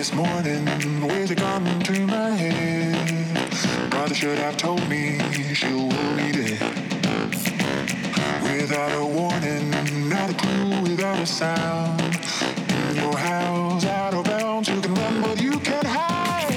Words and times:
this 0.00 0.14
morning, 0.14 0.64
where's 1.02 1.30
it 1.30 1.36
gone 1.36 1.62
to 1.80 2.06
my 2.06 2.30
head? 2.30 3.90
Brother 3.90 4.14
should 4.14 4.38
have 4.38 4.56
told 4.56 4.80
me 4.88 5.18
she'll 5.52 5.90
worry 5.90 6.32
dead. 6.32 6.58
Without 8.42 8.92
a 8.96 9.04
warning, 9.04 9.68
not 10.08 10.30
a 10.30 10.32
clue, 10.32 10.80
without 10.80 11.18
a 11.18 11.26
sound. 11.26 12.00
In 12.88 12.96
your 12.96 13.14
house, 13.14 13.84
out 13.84 14.14
of 14.14 14.24
bounds, 14.24 14.70
you 14.70 14.80
can 14.80 14.94
run, 14.94 15.20
but 15.20 15.38
you 15.38 15.60
can't 15.60 15.86
hide. 15.86 16.48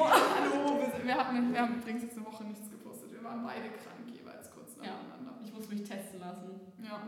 Oh. 0.00 0.80
Wir 1.04 1.14
haben 1.60 1.76
übrigens 1.76 2.04
letzte 2.04 2.24
Woche 2.24 2.44
nichts 2.44 2.70
gepostet. 2.70 3.12
Wir 3.12 3.22
waren 3.22 3.42
beide 3.44 3.68
krank, 3.68 4.08
jeweils 4.16 4.50
kurz 4.50 4.78
nacheinander. 4.78 5.32
Ja, 5.36 5.44
ich 5.44 5.52
muss 5.52 5.68
mich 5.68 5.82
testen 5.82 6.20
lassen. 6.20 6.48
Ja. 6.82 7.02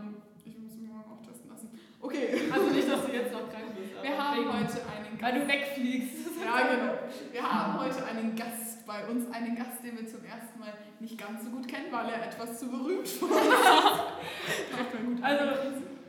Okay, 2.06 2.28
Also 2.52 2.66
nicht, 2.70 2.88
dass 2.90 3.04
du 3.04 3.12
jetzt 3.12 3.32
noch 3.32 3.50
krank 3.50 3.74
bist. 3.76 3.92
aber 3.98 4.02
wir 4.06 4.16
haben 4.16 4.38
wegen- 4.38 4.52
heute 4.52 4.78
einen 4.86 5.20
Weil 5.20 5.32
Gast. 5.32 5.42
du 5.42 5.48
wegfliegst. 5.52 6.26
Ja, 6.44 6.56
genau. 6.68 6.92
Wir 7.32 7.42
haben 7.42 7.80
heute 7.80 8.06
einen 8.06 8.36
Gast 8.36 8.86
bei 8.86 9.04
uns, 9.08 9.26
einen 9.34 9.56
Gast, 9.56 9.82
den 9.82 9.98
wir 9.98 10.06
zum 10.06 10.22
ersten 10.24 10.60
Mal 10.60 10.72
nicht 11.00 11.18
ganz 11.18 11.42
so 11.44 11.50
gut 11.50 11.66
kennen, 11.66 11.86
weil 11.90 12.08
er 12.10 12.26
etwas 12.26 12.60
zu 12.60 12.70
berühmt 12.70 13.08
mir 13.20 13.28
gut. 15.06 15.22
Also, 15.22 15.44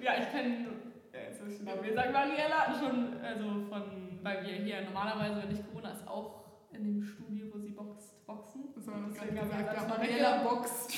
ja, 0.02 0.12
ich 0.22 0.30
kenne, 0.32 0.68
ja, 1.14 1.84
wir 1.84 1.94
sagen, 1.96 2.12
Mariella 2.14 2.76
schon, 2.80 3.14
also 3.24 3.44
von, 3.70 4.20
weil 4.22 4.46
wir 4.46 4.54
hier 4.64 4.82
normalerweise, 4.84 5.42
wenn 5.42 5.50
nicht 5.50 5.68
Corona 5.68 5.92
ist, 5.94 6.08
auch 6.08 6.44
in 6.72 6.84
dem 6.84 7.02
Studio, 7.04 7.48
wo 7.52 7.58
sie 7.60 7.70
boxt, 7.72 8.26
boxen. 8.28 8.66
Das 8.76 8.88
haben 8.88 9.12
wir 9.12 9.34
wir 9.34 9.42
gesagt. 9.42 9.76
Ja, 9.76 9.88
Mariella 9.88 10.44
boxt. 10.44 10.94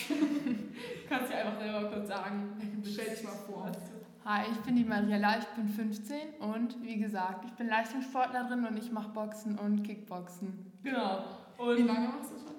Kannst 1.10 1.32
du 1.32 1.36
einfach 1.38 1.60
selber 1.62 1.90
kurz 1.90 2.08
sagen. 2.10 2.82
Stell 2.84 3.10
dich 3.16 3.24
mal 3.24 3.32
vor. 3.48 3.72
Hi, 4.26 4.44
ich 4.52 4.58
bin 4.60 4.76
die 4.76 4.84
Mariella, 4.84 5.40
ich 5.40 5.46
bin 5.56 5.68
15 5.68 6.18
und 6.40 6.82
wie 6.84 6.98
gesagt, 6.98 7.46
ich 7.46 7.52
bin 7.54 7.68
Leistungssportlerin 7.68 8.66
und 8.66 8.78
ich 8.78 8.92
mache 8.92 9.10
Boxen 9.10 9.58
und 9.58 9.84
Kickboxen. 9.84 10.72
Genau. 10.84 11.24
Wie 11.58 11.62
Und 11.64 11.88
lange 11.88 12.08
machst 12.10 12.32
du 12.32 12.38
schon? 12.40 12.56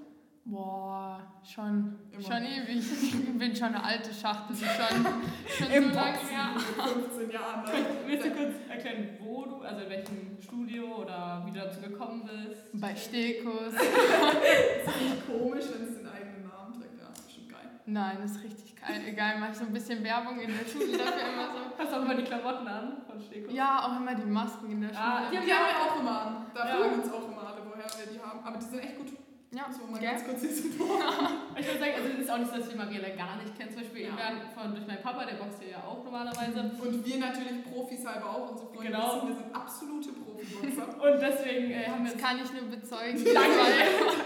Boah, 0.46 1.20
schon, 1.44 1.96
Immer. 2.12 2.22
schon 2.22 2.44
ewig. 2.44 2.82
Ich 3.02 3.38
bin 3.38 3.54
schon 3.54 3.68
eine 3.68 3.84
alte 3.84 4.12
Schachtel, 4.12 4.56
schon, 4.56 5.06
schon 5.46 5.70
Im 5.70 5.90
so 5.90 5.94
lange 5.94 6.12
Boxen 6.12 6.28
her. 6.28 6.48
mit 6.56 6.86
15 7.12 7.30
Jahren. 7.30 7.64
willst 8.06 8.26
du 8.26 8.30
kurz 8.30 8.54
erklären, 8.68 9.08
wo 9.20 9.44
du, 9.44 9.56
also 9.60 9.82
in 9.84 9.90
welchem 9.90 10.38
Studio 10.42 10.96
oder 11.02 11.42
wie 11.46 11.52
du 11.52 11.58
dazu 11.60 11.80
gekommen 11.80 12.22
bist? 12.24 12.62
Bei 12.80 12.96
Stekos. 12.96 13.74
ist 13.74 15.00
nicht 15.00 15.26
komisch, 15.28 15.64
wenn 15.72 15.88
es 15.88 15.98
den 15.98 16.08
eigenen 16.08 16.48
Namen 16.48 16.72
trägt. 16.80 16.98
Ja, 16.98 17.08
ist 17.14 17.32
schon 17.32 17.48
geil. 17.48 17.70
Nein, 17.92 18.18
das 18.22 18.32
ist 18.32 18.44
richtig 18.44 18.76
geil. 18.76 19.00
Egal, 19.06 19.38
mache 19.40 19.50
ich 19.52 19.58
so 19.58 19.64
ein 19.64 19.72
bisschen 19.72 20.02
Werbung 20.04 20.38
in 20.38 20.46
der 20.56 20.64
Schule 20.64 20.96
dafür 20.96 21.26
immer 21.32 21.46
so. 21.50 21.58
Hast 21.78 21.92
du 21.92 21.96
auch 21.96 22.02
immer 22.02 22.14
die 22.14 22.22
Klamotten 22.22 22.68
an 22.68 23.02
von 23.06 23.20
Steko? 23.20 23.50
Ja, 23.50 23.82
auch 23.84 23.96
immer 24.00 24.14
die 24.14 24.26
Masken 24.30 24.70
in 24.70 24.80
der 24.82 24.88
Schule. 24.90 25.00
Ah, 25.02 25.22
Die 25.30 25.36
haben 25.38 25.46
wir 25.46 25.56
auch 25.82 26.00
immer 26.00 26.20
an. 26.22 26.46
Da 26.54 26.68
Ja. 26.68 26.76
fragen 26.76 27.00
uns 27.02 27.12
auch 27.12 27.26
immer 27.26 27.42
alle, 27.48 27.62
woher 27.66 27.84
wir 27.98 28.06
die 28.12 28.20
haben. 28.22 28.38
Aber 28.44 28.56
die 28.58 28.64
sind 28.64 28.78
echt 28.78 28.96
gut. 28.96 29.08
ja, 29.50 29.66
wir 29.66 29.86
mal 29.90 30.00
ganz 30.00 30.22
kurz 30.24 30.40
hier 30.40 30.54
so 30.54 30.62
Ich 31.58 31.66
würde 31.66 31.80
sagen, 31.82 31.92
also 31.98 32.08
es 32.14 32.18
ist 32.22 32.30
auch 32.30 32.38
nicht 32.38 32.50
so, 32.52 32.56
dass 32.58 32.68
wir 32.70 32.76
Mariella 32.76 33.08
gar 33.18 33.34
nicht 33.42 33.58
kennen. 33.58 33.70
Zum 33.74 33.82
Beispiel 33.82 34.02
Ja. 34.06 34.14
von, 34.54 34.70
durch 34.74 34.86
meinen 34.86 35.02
Papa, 35.02 35.24
der 35.26 35.34
boxt 35.42 35.58
hier 35.60 35.70
ja 35.74 35.82
auch 35.82 36.04
normalerweise. 36.04 36.70
Und 36.78 37.04
wir 37.04 37.18
natürlich 37.18 37.64
Profis 37.66 38.06
halber 38.06 38.30
auch. 38.30 38.50
Unsere 38.54 38.68
Freunde 38.70 38.86
Genau. 38.92 39.16
wissen, 39.18 39.28
wir 39.28 39.34
sind 39.34 39.50
absolute 39.50 40.10
Profiboxer. 40.14 40.86
Und 40.94 41.16
deswegen 41.18 41.70
äh, 41.74 41.90
haben 41.90 42.04
wir 42.06 42.12
Das 42.14 42.22
kann 42.22 42.38
ich 42.38 42.48
nur 42.54 42.70
bezeugen. 42.70 43.18
Danke. 43.34 43.66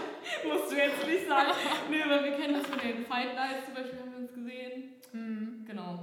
Musst 0.47 0.71
du 0.71 0.75
jetzt 0.75 1.05
nicht 1.07 1.27
sagen. 1.27 1.51
nee, 1.89 2.01
aber 2.01 2.23
wir 2.23 2.31
kennen 2.33 2.55
uns 2.55 2.67
von 2.67 2.79
den 2.79 3.05
Fight 3.05 3.35
Nights 3.35 3.65
zum 3.65 3.73
Beispiel, 3.75 3.99
haben 3.99 4.11
wir 4.11 4.19
uns 4.19 4.33
gesehen. 4.33 4.83
Hm. 5.11 5.63
Genau. 5.65 5.99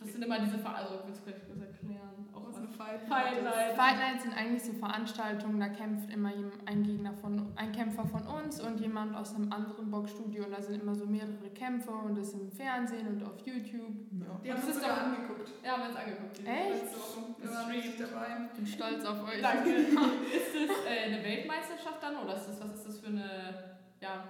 Das 0.00 0.12
sind 0.12 0.22
immer 0.22 0.38
diese 0.38 0.58
Ver 0.58 0.74
also 0.76 1.00
willst 1.06 1.20
du 1.20 1.24
vielleicht 1.24 1.46
kurz 1.46 1.60
erklären? 1.62 2.28
Auch 2.34 2.44
Was 2.46 2.56
was 2.56 2.56
eine 2.58 2.68
Fight 2.68 3.00
Fight 3.08 3.42
Night. 3.42 3.74
Fight 3.74 3.96
Nights 3.98 4.22
sind 4.24 4.36
eigentlich 4.36 4.62
so 4.62 4.72
Veranstaltungen, 4.74 5.58
da 5.60 5.68
kämpft 5.68 6.12
immer 6.12 6.30
ein 6.66 6.82
Gegner 6.82 7.14
von, 7.14 7.52
ein 7.56 7.72
Kämpfer 7.72 8.04
von 8.04 8.20
uns 8.26 8.60
und 8.60 8.78
jemand 8.80 9.16
aus 9.16 9.34
einem 9.34 9.50
anderen 9.50 9.90
Boxstudio 9.90 10.44
und 10.44 10.50
da 10.52 10.60
sind 10.60 10.82
immer 10.82 10.94
so 10.94 11.06
mehrere 11.06 11.48
Kämpfer 11.54 12.02
und 12.04 12.18
das 12.18 12.34
im 12.34 12.50
Fernsehen 12.52 13.06
und 13.08 13.22
auf 13.24 13.38
YouTube. 13.46 13.80
Ja. 14.20 14.38
Die 14.44 14.52
haben 14.52 14.60
Das 14.60 14.66
uns 14.66 14.74
sogar 14.74 14.90
doch- 14.96 15.02
angeguckt. 15.06 15.48
Ja, 15.64 15.72
haben 15.72 15.82
wir 15.84 15.88
uns 15.88 15.96
angeguckt. 15.96 16.38
die 16.38 16.46
Echt? 16.46 17.40
Wir 17.40 17.50
waren 17.50 17.70
richtig 17.70 17.96
dabei. 17.96 18.26
Ich 18.52 18.58
bin 18.58 18.66
stolz 18.66 19.04
auf 19.06 19.24
euch. 19.24 19.40
Danke. 19.40 19.70
ist 19.70 19.88
das 19.88 20.76
äh, 20.86 21.04
eine 21.06 21.24
Weltmeisterschaft 21.24 22.02
dann 22.02 22.16
oder 22.18 22.36
ist 22.36 22.46
das, 22.46 22.60
was 22.60 22.74
ist 22.74 22.83
das 22.83 22.83
für 23.04 23.10
eine, 23.10 23.76
ja, 24.00 24.24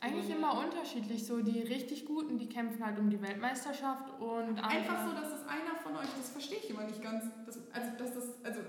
Eigentlich 0.00 0.30
immer 0.30 0.56
unterschiedlich, 0.56 1.26
so 1.26 1.40
die 1.40 1.60
richtig 1.60 2.06
Guten, 2.06 2.38
die 2.38 2.48
kämpfen 2.48 2.86
halt 2.86 3.00
um 3.00 3.10
die 3.10 3.20
Weltmeisterschaft 3.20 4.10
und 4.20 4.56
Einfach 4.62 5.04
so, 5.04 5.12
dass 5.12 5.32
es 5.32 5.48
einer 5.48 5.74
von 5.82 5.96
euch, 5.96 6.06
das 6.16 6.30
verstehe 6.30 6.58
ich 6.58 6.70
immer 6.70 6.84
nicht 6.84 7.02
ganz. 7.02 7.24
Das, 7.44 7.58
also, 7.72 7.90
dass 7.98 8.14
das, 8.14 8.44
also, 8.44 8.60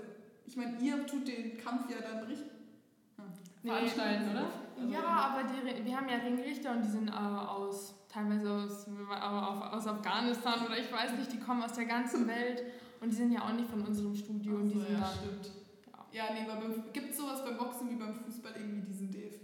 ich 0.44 0.56
meine, 0.56 0.76
ihr 0.80 1.06
tut 1.06 1.28
den 1.28 1.56
Kampf 1.56 1.88
ja 1.88 1.98
dann 2.00 2.24
richtig. 2.24 2.50
Nee. 3.62 3.70
veranstalten, 3.70 4.30
oder? 4.30 4.46
Also- 4.76 4.92
Ja, 4.92 5.02
aber 5.02 5.44
die, 5.44 5.84
wir 5.84 5.96
haben 5.96 6.08
ja 6.08 6.16
Ringrichter 6.16 6.72
und 6.72 6.82
die 6.82 6.88
sind 6.88 7.08
äh, 7.08 7.12
aus, 7.12 7.94
teilweise 8.08 8.50
aus, 8.50 8.88
äh, 8.88 9.14
aus 9.14 9.86
Afghanistan 9.86 10.66
oder 10.66 10.78
ich 10.78 10.90
weiß 10.90 11.12
nicht, 11.12 11.30
die 11.32 11.38
kommen 11.38 11.62
aus 11.62 11.74
der 11.74 11.84
ganzen 11.84 12.26
Welt 12.26 12.64
und 13.00 13.10
die 13.12 13.16
sind 13.16 13.30
ja 13.32 13.42
auch 13.42 13.52
nicht 13.52 13.68
von 13.68 13.82
unserem 13.82 14.16
Studio 14.16 14.56
und 14.56 14.70
die 14.70 14.78
sind 14.78 14.92
ja, 14.92 15.00
dann. 15.00 15.12
stimmt. 15.12 15.50
Ja, 16.12 16.24
nee, 16.32 16.48
weil 16.48 16.56
beim, 16.56 16.92
gibt 16.92 17.10
es 17.10 17.16
sowas 17.18 17.44
beim 17.44 17.56
Boxen 17.56 17.88
wie 17.90 17.94
beim 17.94 18.14
Fußball 18.14 18.52
irgendwie 18.56 18.80
diesen 18.80 19.10
DFB-Bund? 19.12 19.39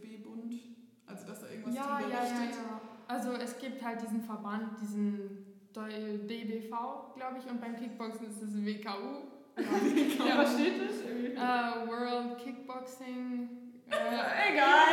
Also, 1.67 1.79
dass 1.79 1.87
da 1.87 2.01
irgendwas 2.01 2.31
Ja, 2.31 2.37
drüber 2.37 2.41
ja, 2.41 2.45
ja, 2.45 2.51
ja. 2.51 2.81
Also 3.09 3.33
es 3.33 3.59
gibt 3.59 3.85
halt 3.85 4.03
diesen 4.03 4.23
Verband, 4.23 4.81
diesen 4.81 5.47
DBV, 5.75 7.15
glaube 7.15 7.39
ich, 7.39 7.51
und 7.51 7.61
beim 7.61 7.77
Kickboxen 7.77 8.27
ist 8.29 8.43
es 8.43 8.65
WKU. 8.65 9.29
Ja, 10.27 10.39
was 10.39 10.55
steht 10.55 10.75
das? 10.81 11.01
Äh, 11.01 11.89
World 11.89 12.39
Kickboxing. 12.39 13.49
Äh, 13.89 13.95
Egal. 14.53 14.87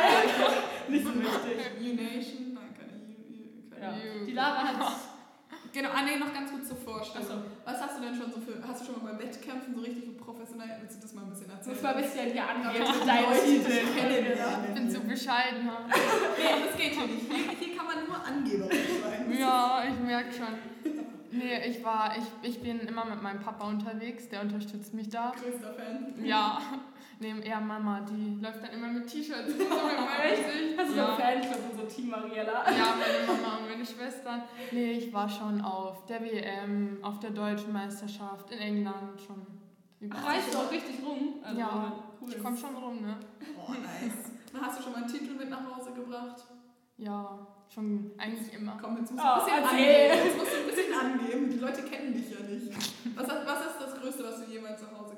Nicht 0.88 1.04
so 1.04 1.14
wichtig. 1.14 1.58
U-Nation? 1.80 2.54
Nein, 2.54 2.74
keine 2.78 2.92
U. 3.02 3.70
Keine 3.70 4.04
Ja. 4.04 4.22
U. 4.22 4.24
Die 4.26 4.32
Lara 4.32 4.62
hat. 4.64 4.96
Genau, 5.74 5.88
ah, 5.92 6.02
nee, 6.04 6.16
noch 6.16 6.32
ganz 6.32 6.52
gut 6.52 6.64
zur 6.64 6.76
Vorstellung. 6.76 7.26
Achso, 7.26 7.42
Was 7.64 7.82
hast 7.82 7.98
du 7.98 8.02
denn 8.04 8.14
schon 8.14 8.30
so 8.30 8.38
für, 8.38 8.62
hast 8.66 8.80
du 8.80 8.92
schon 8.92 9.02
mal 9.02 9.12
bei 9.14 9.24
Wettkämpfen 9.24 9.74
so 9.74 9.80
richtig 9.80 10.16
professionell, 10.16 10.70
willst 10.80 10.98
du 10.98 11.02
das 11.02 11.12
mal 11.14 11.22
ein 11.24 11.30
bisschen 11.30 11.50
erzählen? 11.50 11.74
muss 11.74 11.82
mal 11.82 11.94
ein 11.96 12.02
bisschen 12.04 12.30
hier 12.30 12.48
angehen 12.48 12.84
Ja, 12.84 12.92
das 12.92 13.00
kennen 13.02 14.24
wir 14.24 14.36
da. 14.36 14.64
ich 14.68 14.74
bin 14.74 14.88
so 14.90 15.00
bescheiden. 15.00 15.68
Nee, 16.38 16.66
das 16.66 16.76
geht 16.76 16.92
hier 16.92 17.06
nicht. 17.06 17.26
Hier, 17.28 17.58
hier 17.58 17.76
kann 17.76 17.86
man 17.86 18.06
nur 18.06 18.24
angeberisch 18.24 19.02
sein. 19.02 19.36
Ja, 19.36 19.82
ich 19.88 19.98
merke 19.98 20.32
schon. 20.32 20.54
Nee, 21.32 21.66
ich 21.66 21.82
war, 21.82 22.14
ich, 22.16 22.48
ich 22.48 22.62
bin 22.62 22.78
immer 22.78 23.04
mit 23.06 23.20
meinem 23.20 23.40
Papa 23.40 23.66
unterwegs, 23.66 24.28
der 24.28 24.42
unterstützt 24.42 24.94
mich 24.94 25.08
da. 25.08 25.32
Größter 25.32 25.74
Fan. 25.74 26.24
Ja, 26.24 26.60
nee, 27.32 27.46
eher 27.48 27.60
Mama, 27.60 28.00
die 28.02 28.38
läuft 28.42 28.62
dann 28.62 28.70
immer 28.72 28.88
mit 28.88 29.06
T-Shirts 29.06 29.52
so. 29.58 29.64
Hast 29.64 30.88
du 30.88 30.92
so 30.92 30.96
ja. 30.98 31.16
einen 31.16 31.42
Fanclub 31.42 31.70
und 31.70 31.80
so 31.80 31.86
Team 31.94 32.10
Mariella? 32.10 32.64
ja, 32.70 32.94
meine 32.98 33.26
Mama 33.26 33.56
und 33.58 33.68
meine 33.70 33.84
Schwestern. 33.86 34.42
Nee, 34.72 34.92
ich 34.92 35.12
war 35.12 35.28
schon 35.28 35.60
auf 35.60 36.04
der 36.06 36.22
WM, 36.22 36.98
auf 37.02 37.18
der 37.20 37.30
deutschen 37.30 37.72
Meisterschaft 37.72 38.50
in 38.50 38.58
England 38.58 39.20
schon. 39.26 39.46
überall. 40.00 40.24
Reist 40.24 40.52
du 40.54 40.58
auch 40.58 40.70
richtig 40.70 40.96
rum? 41.04 41.34
Also, 41.42 41.58
Ja, 41.60 41.92
cool. 42.20 42.28
Ich 42.30 42.42
komm 42.42 42.56
schon 42.56 42.74
rum, 42.76 43.00
ne? 43.02 43.16
Oh, 43.56 43.72
nice. 43.72 44.30
Dann 44.52 44.62
hast 44.62 44.78
du 44.78 44.82
schon 44.84 44.92
mal 44.92 44.98
einen 45.02 45.08
Titel 45.12 45.34
mit 45.34 45.50
nach 45.50 45.64
Hause 45.76 45.92
gebracht? 45.92 46.44
Ja, 46.96 47.46
schon 47.72 48.12
eigentlich 48.18 48.52
immer. 48.54 48.78
Komm, 48.80 48.98
jetzt 48.98 49.10
musst 49.10 49.24
du 49.24 49.28
Oh, 49.28 49.32
ein 49.32 49.44
bisschen 49.44 49.64
angeben. 49.64 50.24
Jetzt 50.24 50.36
musst 50.38 50.52
du 50.52 50.56
ein 50.60 50.66
bisschen 50.66 50.94
angeben. 50.94 51.50
Die 51.50 51.58
Leute 51.58 51.82
kennen 51.82 52.14
dich 52.14 52.30
ja 52.30 52.38
nicht. 52.46 52.72
Was, 53.16 53.26
was 53.28 53.60
ist 53.66 53.80
das 53.80 54.00
Größte, 54.00 54.22
was 54.24 54.44
du 54.44 54.52
jemals 54.52 54.80
nach 54.82 54.92
Hause? 55.00 55.13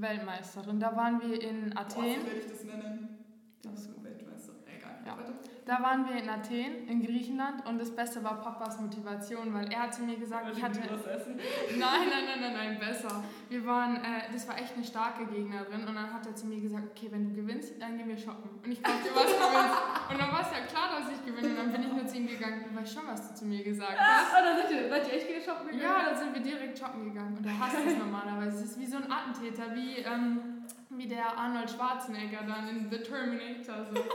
Weltmeisterin. 0.00 0.80
Da 0.80 0.96
waren 0.96 1.20
wir 1.20 1.40
in 1.40 1.70
Boah, 1.70 1.80
Athen. 1.82 2.04
werde 2.26 2.40
ich 2.40 2.46
das 2.50 2.64
nennen. 2.64 3.18
Du 3.62 3.70
bist 3.70 3.88
ein 3.88 4.04
Weltmeister. 4.04 4.52
Egal. 4.66 4.96
Ja. 5.06 5.18
Weiter. 5.18 5.32
Da 5.66 5.82
waren 5.82 6.06
wir 6.08 6.14
in 6.14 6.28
Athen, 6.28 6.86
in 6.86 7.02
Griechenland 7.02 7.66
und 7.66 7.80
das 7.80 7.90
Beste 7.90 8.22
war 8.22 8.40
Papas 8.40 8.80
Motivation, 8.80 9.52
weil 9.52 9.66
er 9.72 9.82
hat 9.82 9.94
zu 9.94 10.02
mir 10.02 10.16
gesagt, 10.16 10.46
ich 10.56 10.62
hatte... 10.62 10.78
was 10.88 11.04
essen. 11.06 11.34
Nein, 11.76 12.06
nein, 12.08 12.24
nein, 12.24 12.40
nein, 12.40 12.52
nein, 12.54 12.78
besser. 12.78 13.24
Wir 13.48 13.66
waren, 13.66 13.96
äh, 13.96 14.30
das 14.32 14.46
war 14.46 14.56
echt 14.56 14.76
eine 14.76 14.84
starke 14.84 15.26
Gegnerin 15.26 15.80
und 15.80 15.92
dann 15.96 16.14
hat 16.14 16.24
er 16.24 16.36
zu 16.36 16.46
mir 16.46 16.60
gesagt, 16.60 16.86
okay, 16.92 17.08
wenn 17.10 17.28
du 17.28 17.34
gewinnst, 17.34 17.82
dann 17.82 17.98
gehen 17.98 18.06
wir 18.06 18.16
shoppen. 18.16 18.48
Und 18.62 18.70
ich 18.70 18.80
dachte, 18.80 19.10
was 19.12 19.24
gewinnst? 19.26 19.76
Und 20.08 20.20
dann 20.20 20.30
war 20.30 20.40
es 20.42 20.52
ja 20.52 20.64
klar, 20.66 21.00
dass 21.00 21.10
ich 21.10 21.26
gewinne 21.26 21.48
und 21.48 21.56
dann 21.56 21.72
bin 21.72 21.82
ich 21.82 21.92
nur 21.92 22.06
zu 22.06 22.16
ihm 22.16 22.28
gegangen, 22.28 22.64
du 22.70 22.80
weißt 22.80 22.94
schon, 22.94 23.06
was 23.08 23.28
du 23.28 23.34
zu 23.34 23.44
mir 23.46 23.64
gesagt 23.64 23.98
hast. 23.98 24.34
Ah, 24.34 24.42
dann 24.42 24.56
seid 24.58 24.70
ihr, 24.70 24.88
seid 24.88 25.08
ihr 25.08 25.14
echt 25.14 25.44
shoppen 25.44 25.66
gegangen? 25.66 25.82
Ja, 25.82 26.10
dann 26.10 26.16
sind 26.16 26.32
wir 26.32 26.42
direkt 26.42 26.78
shoppen 26.78 27.04
gegangen 27.06 27.36
und 27.38 27.44
er 27.44 27.58
hasst 27.58 27.74
es 27.84 27.98
normalerweise. 27.98 28.58
Es 28.58 28.70
ist 28.70 28.78
wie 28.78 28.86
so 28.86 28.98
ein 28.98 29.10
Attentäter, 29.10 29.74
wie, 29.74 29.98
ähm, 29.98 30.62
wie 30.96 31.06
der 31.08 31.36
Arnold 31.36 31.70
Schwarzenegger 31.70 32.40
dann 32.46 32.68
in 32.68 32.90
The 32.90 32.98
Terminator. 32.98 33.86
So. 33.92 34.00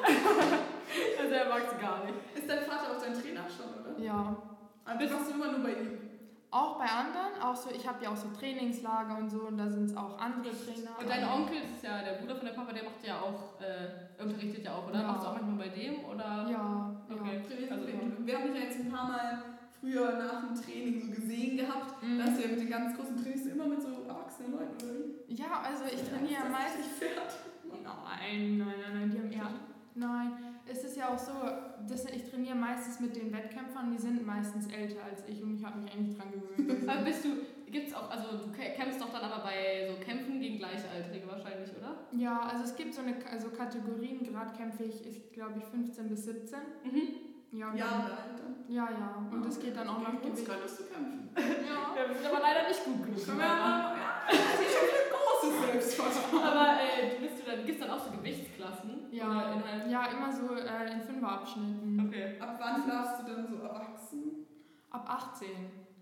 Also 1.21 1.33
er 1.35 1.47
mag 1.47 1.61
es 1.71 1.79
gar 1.79 2.03
nicht. 2.03 2.15
Ist 2.35 2.49
dein 2.49 2.63
Vater 2.63 2.91
auch 2.91 3.01
dein 3.01 3.13
Trainer 3.13 3.45
schon, 3.47 3.69
oder? 3.79 3.97
Ja, 4.03 4.35
Aber 4.83 4.99
das 4.99 5.11
machst 5.11 5.29
du 5.31 5.35
immer 5.35 5.51
nur 5.53 5.59
bei 5.63 5.71
ihm. 5.71 5.97
auch 6.49 6.77
bei 6.77 6.85
anderen, 6.85 7.41
auch 7.41 7.55
so, 7.55 7.69
ich 7.73 7.87
habe 7.87 8.03
ja 8.03 8.09
auch 8.09 8.17
so 8.17 8.27
Trainingslager 8.37 9.17
und 9.17 9.29
so 9.29 9.43
und 9.47 9.57
da 9.57 9.69
sind 9.69 9.85
es 9.85 9.95
auch 9.95 10.19
andere 10.19 10.51
Trainer. 10.51 10.91
Und 10.99 11.07
dein 11.09 11.23
Onkel, 11.23 11.59
ist 11.73 11.83
ja 11.83 12.01
der 12.03 12.19
Bruder 12.19 12.35
von 12.35 12.45
der 12.45 12.53
Papa, 12.53 12.73
der 12.73 12.83
macht 12.83 13.01
ja 13.07 13.21
auch, 13.21 13.61
äh, 13.61 14.21
unterrichtet 14.21 14.65
ja 14.65 14.75
auch, 14.75 14.89
oder? 14.89 14.99
Ja. 14.99 15.07
Machst 15.07 15.23
du 15.23 15.29
auch 15.29 15.33
manchmal 15.41 15.67
bei 15.69 15.69
dem, 15.69 16.03
oder? 16.03 16.47
Ja, 16.51 16.95
Okay. 17.09 17.41
ja. 17.49 17.57
Wir, 17.59 17.71
Also, 17.71 17.87
wir, 17.87 18.35
haben 18.37 18.47
dich 18.51 18.55
ja 18.55 18.67
jetzt 18.67 18.79
ein 18.81 18.91
paar 18.91 19.07
Mal 19.07 19.43
früher 19.79 20.11
nach 20.17 20.41
dem 20.45 20.55
Training 20.61 20.99
so 21.01 21.11
gesehen 21.21 21.55
gehabt, 21.57 22.03
Mhm. 22.03 22.19
dass 22.19 22.37
ihr 22.39 22.47
mit 22.49 22.59
den 22.59 22.69
ganz 22.69 22.97
großen 22.97 23.15
Trainings 23.15 23.45
immer 23.45 23.65
mit 23.67 23.81
so 23.81 23.87
erwachsenen 24.41 24.59
Leuten 24.59 25.17
wie? 25.27 25.33
Ja, 25.33 25.61
also 25.63 25.85
ich 25.85 26.01
trainiere 26.09 26.41
Ist 26.41 26.43
das 26.43 26.51
meistens. 26.51 26.85
nicht 26.85 26.95
Pferd. 26.97 27.31
Nein, 27.83 28.57
nein, 28.57 28.67
nein, 28.67 28.93
nein, 28.93 29.11
die 29.11 29.19
haben 29.19 29.31
eher. 29.31 29.59
Nein, 29.93 30.31
es 30.65 30.83
ist 30.83 30.95
ja 30.97 31.09
auch 31.09 31.17
so, 31.19 31.31
dass 31.87 32.05
ich 32.05 32.29
trainiere 32.29 32.55
meistens 32.55 32.99
mit 32.99 33.15
den 33.15 33.31
Wettkämpfern, 33.33 33.91
die 33.91 33.97
sind 33.97 34.25
meistens 34.25 34.67
älter 34.71 35.03
als 35.03 35.23
ich 35.27 35.41
und 35.43 35.55
ich 35.55 35.63
habe 35.65 35.79
mich 35.79 35.91
eigentlich 35.91 36.17
dran 36.17 36.31
gewöhnt. 36.31 36.87
Aber 36.89 37.01
bist 37.01 37.25
du, 37.25 37.29
gibt's 37.69 37.93
auch, 37.93 38.09
also 38.09 38.37
du 38.37 38.45
kä- 38.51 38.73
kämpfst 38.75 39.01
doch 39.01 39.09
dann 39.11 39.23
aber 39.29 39.43
bei 39.43 39.87
so 39.89 39.95
Kämpfen 40.03 40.39
gegen 40.39 40.57
Gleichaltrige 40.59 41.27
wahrscheinlich, 41.27 41.69
oder? 41.77 41.95
Ja, 42.11 42.39
also 42.41 42.63
es 42.65 42.75
gibt 42.75 42.93
so 42.93 43.01
eine 43.01 43.15
also 43.29 43.49
Kategorien, 43.49 44.23
gerade 44.23 44.55
kämpfe 44.55 44.83
ich, 44.83 45.05
ich 45.05 45.31
glaube 45.33 45.55
ich 45.59 45.65
15 45.65 46.07
bis 46.09 46.25
17. 46.25 46.59
Mhm. 46.83 47.57
Ja, 47.57 47.73
Ja, 47.75 48.09
dann- 48.09 48.55
ja, 48.73 48.87
ja. 48.89 49.27
Und 49.29 49.45
es 49.45 49.59
geht 49.59 49.75
dann 49.75 49.89
auch 49.89 49.99
nach 50.01 50.21
Gewicht. 50.21 50.45
könntest 50.47 50.79
du 50.79 50.83
kämpfen. 50.85 51.29
Ja. 51.35 52.01
Ja, 52.01 52.07
wir 52.09 52.15
sind 52.15 52.25
aber 52.27 52.39
leider 52.39 52.67
nicht 52.69 52.83
gut 52.85 53.03
genug. 53.03 53.27
Ja, 53.39 53.95
ja, 53.97 54.10
also 54.27 54.61
ich 54.61 54.75
habe 54.77 54.91
ein 54.91 55.07
großes 55.13 55.53
Selbstvertrauen. 55.65 56.43
Aber 56.43 56.67
äh, 56.81 57.19
bist 57.19 57.39
du 57.39 57.49
dann, 57.49 57.65
gibt's 57.65 57.81
dann 57.81 57.91
auch 57.91 58.03
so 58.05 58.11
Gewichtsklassen? 58.11 59.07
Ja, 59.11 59.25
Oder 59.27 59.63
halt, 59.65 59.87
ja, 59.91 60.05
immer 60.07 60.31
so 60.31 60.55
äh, 60.55 60.91
in 60.93 61.01
Fünferabschnitten. 61.01 62.05
okay. 62.07 62.35
Ab 62.39 62.57
wann 62.59 62.87
darfst 62.87 63.21
du 63.21 63.31
dann 63.31 63.47
so 63.47 63.55
erwachsen? 63.63 64.45
Ab 64.89 65.05
18. 65.33 65.47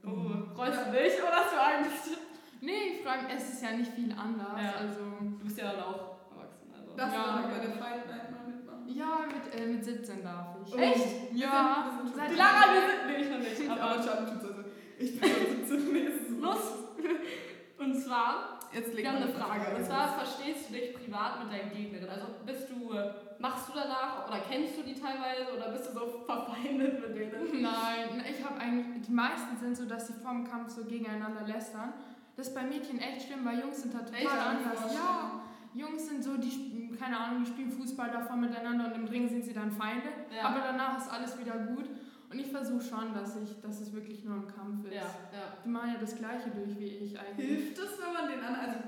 Oh, 0.06 0.56
freust 0.56 0.80
du 0.88 0.92
dich 0.92 1.14
oder 1.22 1.36
hast 1.36 1.54
du 1.54 1.60
Angst? 1.62 2.18
Nee, 2.62 2.96
ich 2.98 3.02
freue 3.06 3.24
mich, 3.24 3.34
es 3.36 3.54
ist 3.54 3.64
ja 3.64 3.72
nicht 3.72 3.92
viel 3.94 4.12
anders. 4.12 4.54
Ja. 4.62 4.74
Also, 4.80 5.00
Du 5.40 5.44
bist 5.46 5.58
ja 5.58 5.72
dann 5.74 5.84
auch 5.84 6.18
erwachsen, 6.32 6.74
also. 6.76 6.96
Darfst 6.96 7.16
Ja. 7.16 7.42
du 7.42 7.48
bei 7.50 7.60
der 7.66 7.72
Fight 7.78 8.08
Night 8.08 8.32
mal 8.32 8.48
mitmachen? 8.48 8.88
ja, 8.88 9.20
mit, 9.28 9.54
äh, 9.62 9.66
mit 9.68 9.84
17 9.84 10.24
darf 10.24 10.56
ich. 10.66 10.78
Echt? 10.78 11.34
Ja, 11.34 11.86
Wir 11.86 11.92
sind, 11.92 12.04
wir 12.04 12.08
sind 12.08 12.16
seit 12.16 12.28
schon 12.28 12.36
Clara, 12.36 12.74
wir 12.74 12.82
sind 12.82 13.08
nee, 13.08 13.24
ich 13.24 13.30
noch 13.30 13.40
nicht. 13.40 13.72
Aber 13.72 13.82
Aber 13.82 13.96
tut's 13.96 14.44
also. 14.44 14.64
Ich 14.98 15.20
bin 15.20 15.30
schon 15.30 15.66
17 15.68 15.94
nee, 15.94 16.06
es 16.08 16.30
ist 16.30 16.40
los! 16.40 16.58
Und 17.80 17.96
zwar, 17.96 18.60
Jetzt 18.72 18.96
wir 18.96 19.08
haben 19.08 19.18
eine 19.18 19.30
Frage. 19.30 19.76
Und 19.76 19.86
zwar 19.86 20.20
verstehst 20.20 20.70
du 20.70 20.74
dich 20.74 20.94
privat 20.94 21.44
mit 21.44 21.52
deinen 21.52 21.72
Gegnerinnen? 21.72 22.10
Also 22.10 22.28
bist 22.46 22.70
du, 22.70 22.94
äh, 22.94 23.14
machst 23.40 23.70
du 23.70 23.74
danach 23.74 24.28
oder 24.28 24.42
kennst 24.48 24.78
du 24.78 24.84
die 24.84 24.94
teilweise 24.94 25.56
oder 25.56 25.72
bist 25.72 25.88
du 25.90 25.94
so 25.94 26.24
verfeindet 26.26 27.00
mit 27.00 27.16
denen? 27.16 27.62
Nein, 27.62 28.24
ich 28.30 28.44
habe 28.46 28.60
eigentlich, 28.60 29.08
die 29.08 29.12
meisten 29.12 29.58
sind 29.58 29.78
so, 29.78 29.86
dass 29.86 30.08
sie 30.08 30.14
vorm 30.14 30.44
Kampf 30.44 30.70
so 30.70 30.84
gegeneinander 30.84 31.48
lästern. 31.48 31.94
Das 32.36 32.50
ist 32.50 32.54
bei 32.54 32.64
Mädchen 32.64 33.00
echt 33.00 33.28
schlimm, 33.28 33.44
weil 33.46 33.60
Jungs 33.60 33.82
sind 33.82 33.94
da 33.94 34.00
total 34.00 34.22
Echt? 34.22 34.32
Anders. 34.32 34.94
Ja, 34.94 35.42
Jungs 35.74 36.08
sind 36.08 36.24
so, 36.24 36.38
die, 36.38 36.92
keine 37.00 37.18
Ahnung, 37.18 37.44
die 37.44 37.50
spielen 37.50 37.72
Fußball 37.72 38.12
davon 38.12 38.42
miteinander 38.42 38.86
und 38.86 38.96
im 38.96 39.06
Ring 39.06 39.28
sind 39.28 39.44
sie 39.46 39.54
dann 39.54 39.72
Feinde. 39.72 40.10
Ja. 40.36 40.50
Aber 40.50 40.60
danach 40.60 40.98
ist 40.98 41.12
alles 41.12 41.40
wieder 41.40 41.58
gut. 41.58 41.90
Und 42.32 42.40
ich 42.40 42.52
versuche 42.52 42.82
schon, 42.82 43.14
dass, 43.14 43.36
ich, 43.38 43.60
dass 43.62 43.82
es 43.82 43.92
wirklich 43.92 44.24
nur 44.24 44.36
ein 44.36 44.48
Kampf 44.48 44.86
ist. 44.86 44.94
Ja, 44.94 45.02
ja. 45.02 45.58
Die 45.66 45.70
machen 45.70 45.94
ja 45.94 46.00
das 46.00 46.16
Gleiche 46.16 46.50
durch 46.52 46.78
wie 46.78 46.86
ich 46.86 47.20
eigentlich. 47.20 47.48
Hilft 47.48 47.78
es, 47.80 48.00
wenn 48.00 48.14
man 48.14 48.30
den 48.30 48.40
anderen, 48.40 48.70
also 48.70 48.80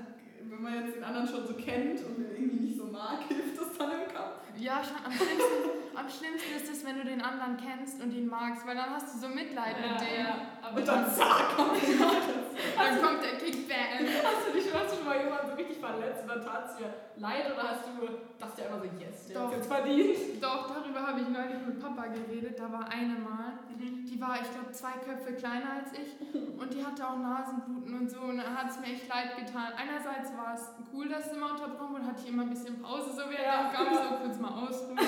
wenn 0.48 0.62
man 0.62 0.74
jetzt 0.74 0.96
den 0.96 1.04
anderen 1.04 1.26
schon 1.26 1.46
so 1.46 1.54
kennt 1.54 2.04
und 2.04 2.18
den 2.18 2.30
irgendwie 2.30 2.66
nicht 2.66 2.78
so 2.78 2.86
mag, 2.86 3.24
hilft 3.28 3.60
es 3.60 3.76
dann 3.76 3.90
im 3.90 4.08
Kampf? 4.12 4.42
Ja, 4.56 4.82
schon 4.84 5.04
am 5.04 5.10
schlimmsten, 5.10 5.96
am 5.96 6.08
schlimmsten 6.08 6.54
ist 6.54 6.70
es, 6.70 6.84
wenn 6.86 6.98
du 6.98 7.04
den 7.04 7.20
anderen 7.20 7.56
kennst 7.56 8.00
und 8.00 8.12
ihn 8.12 8.28
magst, 8.28 8.64
weil 8.64 8.76
dann 8.76 8.90
hast 8.90 9.14
du 9.14 9.18
so 9.18 9.28
Mitleid 9.28 9.76
mit 9.80 10.00
dem. 10.00 10.26
Aber 10.62 10.76
Und 10.78 10.86
dann 10.88 11.10
zack, 11.10 11.56
kommt 11.56 11.72
Dann 11.82 13.02
kommt 13.02 13.22
der 13.24 13.36
Kickback. 13.38 14.06
Hast 14.22 14.46
du 14.48 14.52
dich 14.52 14.72
hast 14.72 14.92
du 14.92 14.96
schon 14.96 15.04
mal 15.06 15.18
jemanden 15.18 15.48
so 15.50 15.54
richtig 15.56 15.78
verletzt 15.78 16.22
und 16.22 16.28
dann 16.28 16.44
tat 16.44 16.64
es 16.70 16.76
dir 16.76 16.86
leid 17.16 17.52
oder 17.52 17.62
hast 17.68 17.84
du, 17.86 18.06
dachtest 18.38 18.58
du 18.58 18.62
einfach 18.64 18.78
so, 18.80 18.88
yes, 18.98 19.26
der 19.28 19.42
hat 19.42 19.52
jetzt 19.52 19.66
verdient? 19.66 20.42
Doch, 20.42 20.70
darüber 20.72 21.06
habe 21.06 21.20
ich 21.20 21.28
neulich 21.28 21.60
mit 21.66 21.80
Papa 21.80 22.06
geredet. 22.06 22.58
Da 22.58 22.72
war 22.72 22.88
eine 22.88 23.14
mal, 23.18 23.58
die 23.78 24.20
war, 24.20 24.36
ich 24.40 24.50
glaube, 24.52 24.70
zwei 24.72 24.92
Köpfe 25.04 25.34
kleiner 25.34 25.82
als 25.82 25.90
ich 25.92 26.14
und 26.58 26.72
die 26.72 26.84
hatte 26.84 27.06
auch 27.06 27.18
Nasenbluten 27.18 27.98
und 27.98 28.10
so 28.10 28.20
und 28.20 28.38
dann 28.38 28.56
hat 28.56 28.70
es 28.70 28.78
mir 28.78 28.86
echt 28.94 29.08
leid 29.08 29.36
getan. 29.36 29.72
Einerseits 29.76 30.30
war 30.36 30.54
es 30.54 30.70
cool, 30.92 31.08
dass 31.08 31.30
sie 31.30 31.36
immer 31.36 31.50
unterbrochen 31.52 31.94
wurde, 31.94 32.06
hatte 32.06 32.22
ich 32.22 32.28
immer 32.30 32.42
ein 32.44 32.50
bisschen 32.50 32.80
Pause, 32.80 33.10
so 33.10 33.22
während 33.28 33.44
Ja. 33.46 33.68
dem 33.68 33.72
Kampf, 33.74 33.98
so 34.08 34.14
kurz 34.22 34.38
mal 34.38 34.52
ausruhen. 34.62 34.98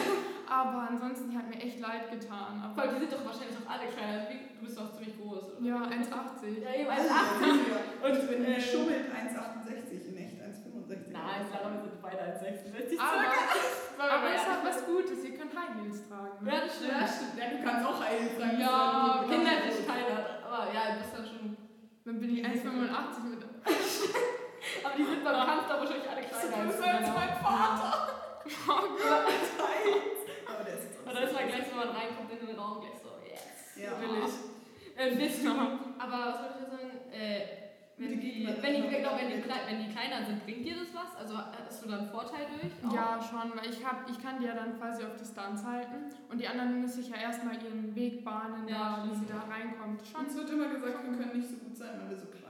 Aber 0.49 0.88
ansonsten, 0.91 1.31
die 1.31 1.37
hat 1.37 1.49
mir 1.49 1.61
echt 1.61 1.81
leid 1.81 2.11
getan. 2.11 2.61
Weil 2.75 2.88
Aber 2.88 2.94
die 2.94 3.00
sind 3.00 3.12
doch 3.12 3.25
wahrscheinlich 3.25 3.56
auch 3.56 3.69
alle 3.70 3.87
kleiner. 3.88 4.26
Du 4.29 4.61
bist 4.64 4.76
doch 4.79 4.93
ziemlich 4.93 5.17
groß. 5.19 5.56
Oder? 5.56 5.61
ja, 5.64 5.76
1,80. 5.88 6.61
Ja, 6.61 6.70
eben 6.75 6.91
Also, 6.91 7.08
1,80. 7.08 8.05
Und 8.05 8.12
ich 8.19 8.26
bin 8.29 8.44
äh, 8.44 8.55
geschummelt 8.56 9.06
1,68 9.08 10.08
in 10.08 10.17
echt 10.17 10.37
1,65. 10.41 11.12
Nein, 11.12 11.41
Sarah, 11.49 11.73
wir 11.73 11.81
sind 11.81 12.00
beide 12.02 12.20
1,66. 12.37 13.00
Aber, 13.00 13.25
Aber, 13.99 14.12
aber 14.20 14.29
es 14.35 14.44
hat 14.44 14.61
was 14.64 14.85
Gutes, 14.87 15.25
ihr 15.25 15.37
könnt 15.38 15.55
High 15.55 15.81
Heels 15.81 16.08
tragen. 16.08 16.44
Ja, 16.44 16.61
das 16.67 16.76
stimmt. 16.76 16.93
Ja, 16.93 17.06
stimmt. 17.06 17.35
Ja, 17.38 17.44
du 17.49 17.58
kannst 17.64 17.87
auch 17.88 18.00
heilen 18.05 18.31
sein. 18.38 18.61
Ja, 18.61 19.25
Kinder 19.29 19.50
hätte 19.50 19.69
ich 19.70 19.87
keiner. 19.87 20.19
Aber 20.44 20.73
ja, 20.75 20.93
du 20.93 20.99
bist 21.00 21.12
dann 21.17 21.25
schon. 21.26 21.56
Dann 22.05 22.20
bin 22.20 22.37
ich 22.37 22.44
1,85 22.44 23.32
mit. 23.32 23.41
Aber 24.85 24.94
die 24.96 25.05
sind 25.05 25.25
beim 25.25 25.46
Kampf 25.46 25.69
da 25.69 25.81
wahrscheinlich 25.81 26.08
alle 26.08 26.23
kleiner 26.23 26.56
als 26.69 26.79
Männer. 26.81 27.12
mein 27.14 27.32
Vater. 27.41 28.08
Oh 28.44 28.81
Gott. 28.93 29.25
Aber 30.44 30.64
der 30.64 30.75
ist 30.75 31.32
jetzt 31.32 31.73
Und 31.73 31.73
wenn 31.84 31.92
man 31.92 31.96
reinkommt 32.00 32.31
in 32.32 32.46
den 32.46 32.56
Raum, 32.58 32.81
gleich 32.81 32.98
so, 33.02 33.10
yes, 33.28 33.76
Ja. 33.76 33.92
will 34.00 34.25
ich. 34.25 34.34
Äh, 34.96 35.16
bist 35.16 35.44
du. 35.44 35.50
Aber 35.50 36.16
was 36.32 36.38
wollte 36.40 36.54
ich 36.58 36.64
da 36.64 36.70
sagen? 36.70 36.90
Äh, 37.12 37.40
wenn 37.96 38.08
Die 38.10 38.16
die, 38.19 38.46
wenn, 38.60 38.75
die, 38.75 38.88
genau, 38.90 39.10
wenn, 39.14 39.28
die, 39.31 39.38
wenn 39.44 39.78
die 39.86 39.90
kleiner 39.94 40.25
sind, 40.26 40.42
bringt 40.44 40.64
dir 40.66 40.75
das 40.82 40.90
was? 40.94 41.14
Also 41.14 41.38
hast 41.38 41.84
du 41.84 41.88
dann 41.88 42.00
einen 42.00 42.08
Vorteil 42.10 42.46
durch? 42.50 42.72
Auch? 42.90 42.94
Ja, 42.94 43.20
schon, 43.22 43.54
weil 43.54 43.70
ich, 43.70 43.84
hab, 43.86 44.10
ich 44.10 44.19
kann 44.20 44.40
die 44.40 44.46
ja 44.46 44.54
dann 44.54 44.76
quasi 44.78 45.04
auf 45.04 45.14
Distanz 45.16 45.62
halten 45.64 46.10
und 46.28 46.40
die 46.40 46.48
anderen 46.48 46.81
müssen 46.81 47.02
sich 47.02 47.08
ja 47.10 47.16
erstmal 47.22 47.54
ihren 47.62 47.94
Weg 47.94 48.25
bahnen, 48.25 48.66
Ja, 48.66 49.04
da, 49.04 49.10
wie 49.10 49.14
sie 49.14 49.26
da 49.26 49.46
reinkommt. 49.46 50.02
Schon, 50.06 50.25
Uns 50.26 50.34
wird 50.34 50.50
immer 50.50 50.69
gesagt, 50.75 51.04
wir 51.04 51.16
können 51.16 51.38
nicht 51.38 51.48
so 51.48 51.56
gut 51.56 51.76
sein, 51.76 52.00
weil 52.02 52.10
wir 52.10 52.16
so 52.16 52.26
klein 52.26 52.42
sind. 52.42 52.44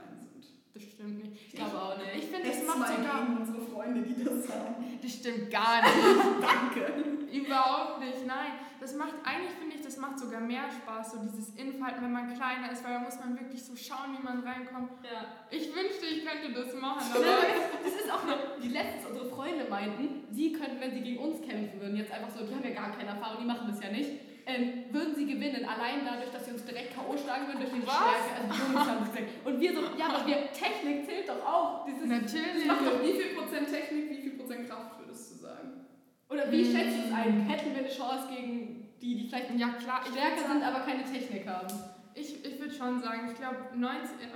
Das 0.75 0.83
stimmt 0.83 1.23
nicht. 1.23 1.47
Ich 1.47 1.55
glaube 1.55 1.81
auch 1.81 1.97
nicht. 1.97 2.15
Ich 2.17 2.25
finde, 2.25 2.49
das 2.49 2.67
macht 2.67 2.91
sogar. 2.91 3.23
unsere 3.39 3.61
Freunde, 3.61 4.01
die 4.01 4.23
das 4.23 4.45
sagen. 4.45 4.99
Das 5.01 5.11
stimmt 5.11 5.49
gar 5.49 5.81
nicht. 5.81 5.95
Danke. 6.41 7.15
Überhaupt 7.31 8.01
nicht, 8.01 8.27
nein. 8.27 8.59
Das 8.81 8.93
macht, 8.95 9.13
eigentlich 9.23 9.55
finde 9.57 9.77
ich, 9.77 9.81
das 9.81 9.95
macht 9.97 10.19
sogar 10.19 10.41
mehr 10.41 10.67
Spaß, 10.69 11.13
so 11.13 11.17
dieses 11.19 11.55
Infighten, 11.55 12.03
wenn 12.03 12.11
man 12.11 12.35
kleiner 12.35 12.71
ist, 12.73 12.83
weil 12.83 12.93
da 12.93 12.99
muss 12.99 13.17
man 13.17 13.39
wirklich 13.39 13.63
so 13.63 13.73
schauen, 13.73 14.17
wie 14.19 14.21
man 14.21 14.43
reinkommt. 14.43 14.91
Ja. 15.01 15.47
Ich 15.49 15.73
wünschte, 15.73 16.05
ich 16.11 16.25
könnte 16.25 16.51
das 16.51 16.75
machen, 16.75 17.09
Aber 17.15 17.23
das 17.83 17.95
ist 17.95 18.11
auch 18.11 18.27
die 18.61 18.67
letztens 18.67 19.05
unsere 19.07 19.29
Freunde 19.29 19.67
meinten, 19.69 20.27
sie 20.29 20.51
könnten, 20.51 20.81
wenn 20.81 20.93
sie 20.93 21.01
gegen 21.01 21.23
uns 21.23 21.41
kämpfen 21.41 21.79
würden, 21.79 21.95
jetzt 21.95 22.11
einfach 22.11 22.29
so, 22.29 22.45
die 22.45 22.53
haben 22.53 22.63
ja 22.63 22.75
gar 22.75 22.91
keine 22.91 23.11
Erfahrung, 23.11 23.37
die 23.39 23.47
machen 23.47 23.67
das 23.69 23.81
ja 23.81 23.89
nicht, 23.91 24.11
ähm, 24.45 24.83
würden 24.91 25.04
gewinnen, 25.51 25.65
allein 25.69 26.01
dadurch, 26.05 26.31
dass 26.31 26.45
sie 26.45 26.51
uns 26.51 26.65
direkt 26.65 26.95
K.O. 26.95 27.13
schlagen 27.17 27.47
würden 27.47 27.61
durch 27.61 27.73
die? 27.73 27.81
Stärke. 27.81 28.29
Also 28.33 28.47
die 28.49 28.61
Jungs 28.73 28.87
haben 28.89 28.99
das 29.05 29.11
gesagt. 29.13 29.29
Und 29.45 29.55
wir 29.59 29.71
so, 29.73 29.81
ja, 29.97 30.05
aber 30.09 30.21
wir, 30.25 30.37
Technik 30.51 31.05
zählt 31.05 31.29
doch 31.29 31.41
auch. 31.45 31.85
Dieses, 31.85 32.05
Natürlich. 32.09 32.65
Mach 32.65 32.81
doch 32.81 33.01
wie 33.01 33.13
viel 33.13 33.35
Prozent 33.37 33.69
Technik, 33.69 34.09
wie 34.09 34.21
viel 34.21 34.33
Prozent 34.37 34.67
Kraft 34.69 34.99
würdest 34.99 35.31
du 35.31 35.35
sagen? 35.45 35.85
oder 36.29 36.51
wie 36.51 36.63
Mhm. 36.65 36.71
schätzt 36.73 36.97
du 36.97 37.01
es 37.07 37.13
ein? 37.13 37.41
Hätten 37.45 37.69
wir 37.75 37.85
eine 37.85 37.89
Chance 37.93 38.25
gegen 38.33 38.89
die, 38.99 39.15
die 39.15 39.27
vielleicht 39.29 39.51
Ja, 39.55 39.69
klar, 39.77 40.01
stärker 40.09 40.41
sind, 40.41 40.61
sagen- 40.61 40.63
aber 40.63 40.79
keine 40.83 41.03
Technik 41.03 41.47
haben? 41.47 41.67
Ich, 42.15 42.43
ich 42.45 42.59
würde 42.59 42.73
schon 42.73 42.99
sagen, 43.01 43.29
ich 43.31 43.37
glaube 43.37 43.57
90, 43.75 44.15
äh, 44.23 44.31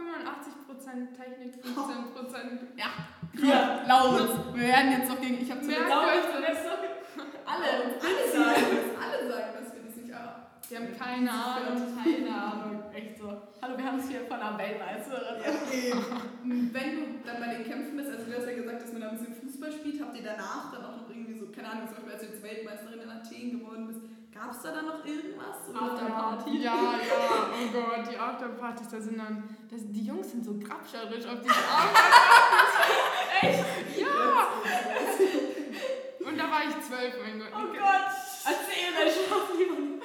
85% 0.00 1.12
Technik, 1.14 1.54
15%. 1.64 2.72
Ja, 2.76 3.80
Lauritz. 3.86 4.32
Wir 4.54 4.62
werden 4.68 4.92
jetzt 4.92 5.08
noch 5.10 5.20
gegen. 5.20 5.40
Ich 5.42 5.50
habe 5.50 5.60
zu 5.60 5.66
Merkt 5.68 5.84
euch 5.90 6.24
das. 6.46 6.58
Alle, 7.44 7.66
alle 8.00 8.32
sagen 8.32 8.66
das. 8.72 9.04
Alle 9.04 9.28
sagen, 9.30 9.52
dass 9.62 9.74
wir 9.74 9.82
das 9.84 9.96
nicht 9.96 10.14
Die 10.72 10.78
haben 10.78 10.96
keine 10.98 11.30
Ahnung. 11.30 11.84
Keine 12.02 12.34
Ahnung. 12.34 12.82
Echt 12.94 13.18
so. 13.18 13.28
Hallo, 13.60 13.76
wir 13.76 13.84
haben 13.84 13.98
es 13.98 14.08
hier 14.08 14.24
von 14.24 14.40
einer 14.40 14.56
Weltmeisterin. 14.56 15.44
Okay. 15.44 15.92
Wenn 16.72 16.96
du 16.96 17.20
dann 17.26 17.40
bei 17.40 17.54
den 17.56 17.64
Kämpfen 17.68 17.94
bist, 17.94 18.08
also 18.08 18.24
du 18.24 18.32
hast 18.38 18.46
ja 18.46 18.54
gesagt, 18.54 18.80
dass 18.80 18.92
man 18.92 19.02
da 19.02 19.10
ein 19.10 19.18
bisschen 19.18 19.34
Fußball 19.36 19.70
spielt, 19.70 20.00
habt 20.00 20.16
ihr 20.16 20.22
danach 20.24 20.72
dann 20.72 20.82
auch 20.86 20.96
noch 20.96 21.10
irgendwie 21.10 21.38
so, 21.38 21.52
keine 21.52 21.68
Ahnung, 21.68 21.88
zum 21.88 21.96
Beispiel 21.96 22.12
als 22.12 22.22
du 22.22 22.28
jetzt 22.28 22.42
Weltmeisterin 22.42 23.00
in 23.04 23.10
Athen 23.10 23.60
geworden 23.60 23.86
bist, 23.86 24.00
gab 24.32 24.50
es 24.50 24.62
da 24.62 24.72
dann 24.72 24.86
noch 24.86 25.04
irgendwas? 25.04 25.68
Oder? 25.68 25.82
Afterparty. 25.92 26.56
Ja, 26.56 26.72
ja, 26.72 27.52
oh 27.52 27.68
Gott, 27.68 28.08
die 28.10 28.16
Afterpartys, 28.16 28.88
da 28.88 28.98
sind 28.98 29.18
dann, 29.18 29.44
das, 29.68 29.80
die 29.84 30.06
Jungs 30.06 30.30
sind 30.30 30.42
so 30.42 30.56
grabscherisch 30.56 31.26
auf 31.28 31.44
diese 31.44 31.52
Afterpartys. 31.52 32.80
Echt? 33.44 34.00
Ja! 34.00 34.48
Und 36.24 36.38
da 36.38 36.44
war 36.48 36.64
ich 36.64 36.80
zwölf, 36.80 37.12
mein 37.20 37.40
Gott. 37.40 37.52
Oh 37.52 37.68
Gott! 37.76 38.08
Erzähl 38.44 38.90
mir 38.90 39.12
schon 39.12 39.58
niemand. 39.58 40.02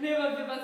Nee, 0.00 0.14
aber 0.14 0.36
wir 0.36 0.48
waren 0.48 0.60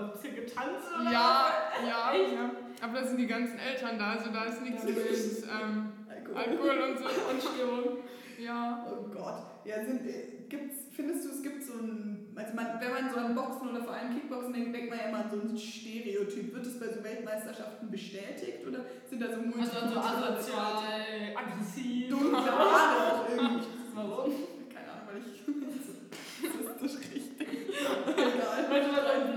also, 0.00 0.12
ein 0.12 0.12
bisschen 0.20 0.36
getanzt 0.36 0.86
oder 0.94 1.10
Ja, 1.10 1.46
ja, 1.86 2.12
Echt? 2.14 2.32
ja. 2.34 2.50
Aber 2.82 3.00
da 3.00 3.06
sind 3.06 3.18
die 3.18 3.26
ganzen 3.26 3.58
Eltern 3.58 3.98
da, 3.98 4.12
also 4.12 4.30
da 4.30 4.44
ist 4.44 4.62
nichts 4.62 4.84
mit 4.84 4.96
ähm, 4.96 5.92
Alkohol. 6.34 6.70
Und 6.90 6.98
so. 6.98 7.04
Und 7.30 7.42
Stimmung. 7.42 7.98
Ja. 8.38 8.86
Oh 8.90 9.02
Gott. 9.12 9.42
Ja, 9.66 9.84
sind, 9.84 10.06
äh, 10.06 10.46
gibt's, 10.48 10.76
findest 10.96 11.26
du, 11.26 11.30
es 11.30 11.42
gibt 11.42 11.62
so 11.62 11.74
ein, 11.74 12.32
also 12.34 12.54
man, 12.54 12.66
wenn 12.80 12.90
man 12.90 13.10
so 13.12 13.16
an 13.20 13.34
Boxen 13.34 13.68
oder 13.68 13.82
vor 13.84 13.92
allem 13.92 14.14
Kickboxen 14.14 14.52
denkt, 14.54 14.74
denkt 14.74 14.88
man 14.90 14.98
ja 14.98 15.04
immer 15.06 15.18
an 15.24 15.30
so 15.30 15.36
ein 15.40 15.56
Stereotyp. 15.58 16.54
Wird 16.54 16.66
es 16.66 16.80
bei 16.80 16.88
so 16.88 17.04
Weltmeisterschaften 17.04 17.90
bestätigt 17.90 18.66
oder 18.66 18.80
sind 19.08 19.20
da 19.20 19.26
so 19.26 19.34
Also 19.34 19.50
so 19.50 19.56
multikulturelle 19.58 20.36
asozial, 20.38 21.36
aggressiv. 21.36 22.08
dunkle 22.08 22.50
Haare 22.50 23.12
auch 23.12 23.28
irgendwie? 23.28 23.66
Warum? 23.94 24.32
Keine 24.72 24.88
Ahnung, 24.88 25.08
weil 25.12 25.18
ich 25.20 25.40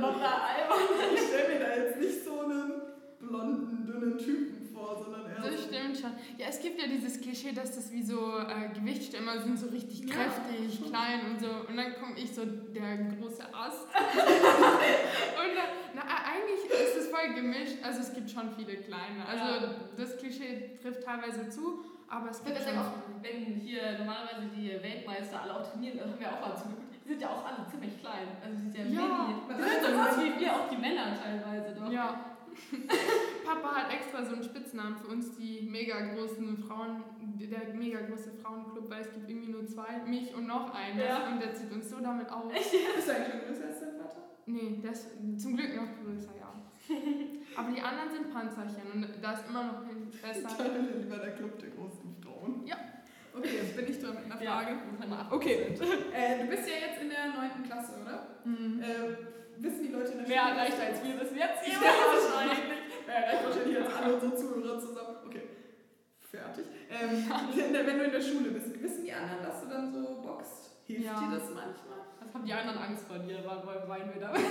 blonder 0.03 0.41
Albert. 0.43 1.13
Ich 1.13 1.21
stelle 1.21 1.53
mir 1.53 1.59
da 1.59 1.75
jetzt 1.75 1.99
nicht 1.99 2.23
so 2.23 2.41
einen 2.41 2.81
blonden, 3.19 3.85
dünnen 3.85 4.17
Typen 4.17 4.69
vor, 4.73 5.01
sondern 5.03 5.31
eher. 5.31 5.49
Das 5.49 5.63
stimmt 5.63 5.97
schon. 5.97 6.11
Ja, 6.37 6.47
es 6.49 6.61
gibt 6.61 6.81
ja 6.81 6.87
dieses 6.87 7.21
Klischee, 7.21 7.53
dass 7.53 7.75
das 7.75 7.91
wie 7.91 8.03
so 8.03 8.37
äh, 8.39 8.69
Gewichtsstämmer 8.73 9.39
sind, 9.41 9.57
so 9.57 9.67
richtig 9.67 10.05
ja, 10.05 10.15
kräftig, 10.15 10.85
klein 10.89 11.31
und 11.31 11.39
so. 11.39 11.47
Und 11.67 11.77
dann 11.77 11.93
komme 11.95 12.17
ich 12.17 12.33
so 12.33 12.43
der 12.45 12.97
große 13.15 13.43
Ast. 13.53 13.83
und 13.93 15.55
dann, 15.55 15.71
na, 15.95 16.01
eigentlich 16.01 16.65
ist 16.69 16.97
es 16.97 17.07
voll 17.07 17.33
gemischt. 17.33 17.77
Also 17.83 18.01
es 18.01 18.13
gibt 18.13 18.29
schon 18.29 18.49
viele 18.55 18.77
kleine. 18.77 19.25
Also 19.27 19.65
ja. 19.65 19.75
das 19.97 20.17
Klischee 20.17 20.77
trifft 20.81 21.03
teilweise 21.03 21.49
zu. 21.49 21.85
Aber 22.09 22.29
es 22.29 22.43
gibt 22.43 22.59
ja 22.59 22.79
auch, 22.79 23.23
wenn 23.23 23.55
hier 23.55 23.97
normalerweise 23.97 24.47
die 24.55 24.69
Weltmeister 24.69 25.41
alle 25.41 25.55
auch 25.55 25.71
trainieren, 25.71 25.97
dann 25.97 26.11
haben 26.11 26.19
wir 26.19 26.31
auch 26.31 26.47
mal 26.47 26.55
zurück 26.55 26.82
die 27.03 27.09
sind 27.09 27.21
ja 27.21 27.29
auch 27.29 27.45
alle 27.45 27.67
ziemlich 27.69 27.99
klein. 27.99 28.27
Also 28.41 28.55
die 28.63 28.71
sind 28.71 28.93
ja, 28.93 29.01
Ja, 29.01 29.27
mini. 29.27 29.35
Die 29.47 29.61
ist 29.61 29.69
sind 29.71 29.83
so 29.83 29.91
groß 29.91 30.17
wie 30.23 30.39
wir, 30.39 30.53
auch 30.53 30.69
die 30.69 30.77
Männer 30.77 31.05
teilweise 31.21 31.75
doch. 31.75 31.91
Ja. 31.91 32.25
Papa 33.45 33.75
hat 33.75 33.93
extra 33.93 34.23
so 34.23 34.35
einen 34.35 34.43
Spitznamen 34.43 34.95
für 34.95 35.07
uns, 35.07 35.35
die 35.35 35.67
mega 35.69 36.13
großen 36.13 36.57
Frauen, 36.57 37.03
der 37.39 37.73
mega 37.73 38.01
große 38.01 38.31
Frauenclub, 38.41 38.89
weil 38.89 39.01
es 39.01 39.11
gibt 39.11 39.27
irgendwie 39.29 39.51
nur 39.51 39.65
zwei, 39.65 40.01
mich 40.05 40.33
und 40.35 40.47
noch 40.47 40.73
einen. 40.73 40.99
Ja. 40.99 41.27
Und 41.27 41.41
der 41.41 41.53
zieht 41.53 41.71
uns 41.71 41.89
so 41.89 41.99
damit 41.99 42.31
auf. 42.31 42.51
Bist 42.53 42.73
du 42.73 43.11
eigentlich 43.11 43.31
schon 43.33 43.41
größer 43.47 43.65
als 43.65 43.79
dein 43.79 43.97
Vater? 43.97 44.23
Nee, 44.45 44.79
der 44.83 44.91
ist 44.91 45.41
zum 45.41 45.55
Glück 45.57 45.75
noch 45.75 46.03
größer, 46.03 46.31
ja. 46.39 46.53
Aber 47.55 47.71
die 47.71 47.81
anderen 47.81 48.11
sind 48.11 48.33
Panzerchen 48.33 48.91
und 48.93 49.07
da 49.21 49.31
ist 49.33 49.47
immer 49.47 49.63
noch 49.63 49.81
ein 49.83 50.11
besser. 50.21 50.69
Lieber 50.99 51.17
der 51.17 51.35
Club 51.35 51.57
der 51.59 51.69
großen 51.69 52.15
Frauen. 52.21 52.65
Ja. 52.65 52.77
Okay, 53.43 53.57
jetzt 53.61 53.75
bin 53.75 53.87
ich 53.89 53.99
dran 53.99 54.15
mit 54.15 54.25
einer 54.31 54.41
Ja, 54.41 54.51
Frage. 54.61 54.71
mal 55.07 55.27
Okay. 55.31 55.75
Äh, 56.13 56.39
du 56.39 56.45
bist 56.47 56.63
ja 56.67 56.75
jetzt 56.87 57.01
in 57.01 57.09
der 57.09 57.27
9. 57.35 57.63
Klasse, 57.67 57.93
oder? 58.01 58.27
Mhm. 58.45 58.81
Äh, 58.81 59.61
wissen 59.61 59.83
die 59.83 59.91
Leute 59.91 60.11
in 60.13 60.17
der 60.19 60.25
Schule- 60.25 60.37
erreicht 60.37 60.79
als 60.79 61.03
wir 61.03 61.15
das 61.19 61.29
jetzt? 61.31 61.67
Ja, 61.67 61.73
Ja, 61.83 61.91
wahrscheinlich. 62.07 62.57
Wer 63.05 63.15
erreicht 63.15 63.43
wahrscheinlich 63.45 63.77
jetzt 63.77 63.91
alle 63.95 64.13
unsere 64.15 64.35
Zuhörer 64.35 64.79
zusammen. 64.79 65.15
Okay. 65.27 65.41
Fertig. 66.31 66.65
Ähm, 66.89 67.29
wenn 67.87 67.97
du 67.99 68.03
in 68.05 68.11
der 68.11 68.21
Schule 68.21 68.49
bist, 68.51 68.81
wissen 68.81 69.03
die 69.03 69.11
anderen, 69.13 69.43
dass 69.43 69.61
du 69.61 69.67
dann 69.67 69.91
so 69.91 70.21
boxt? 70.23 70.62
Hilft 70.85 71.05
Ja. 71.05 71.13
dir 71.19 71.31
das 71.35 71.43
manchmal? 71.49 72.03
Was 72.19 72.33
haben 72.33 72.45
die 72.45 72.53
anderen 72.53 72.77
Angst 72.79 73.05
vor 73.07 73.19
dir? 73.19 73.39
Wann 73.45 73.89
weinen 73.89 74.13
wir 74.13 74.21
da? 74.21 74.33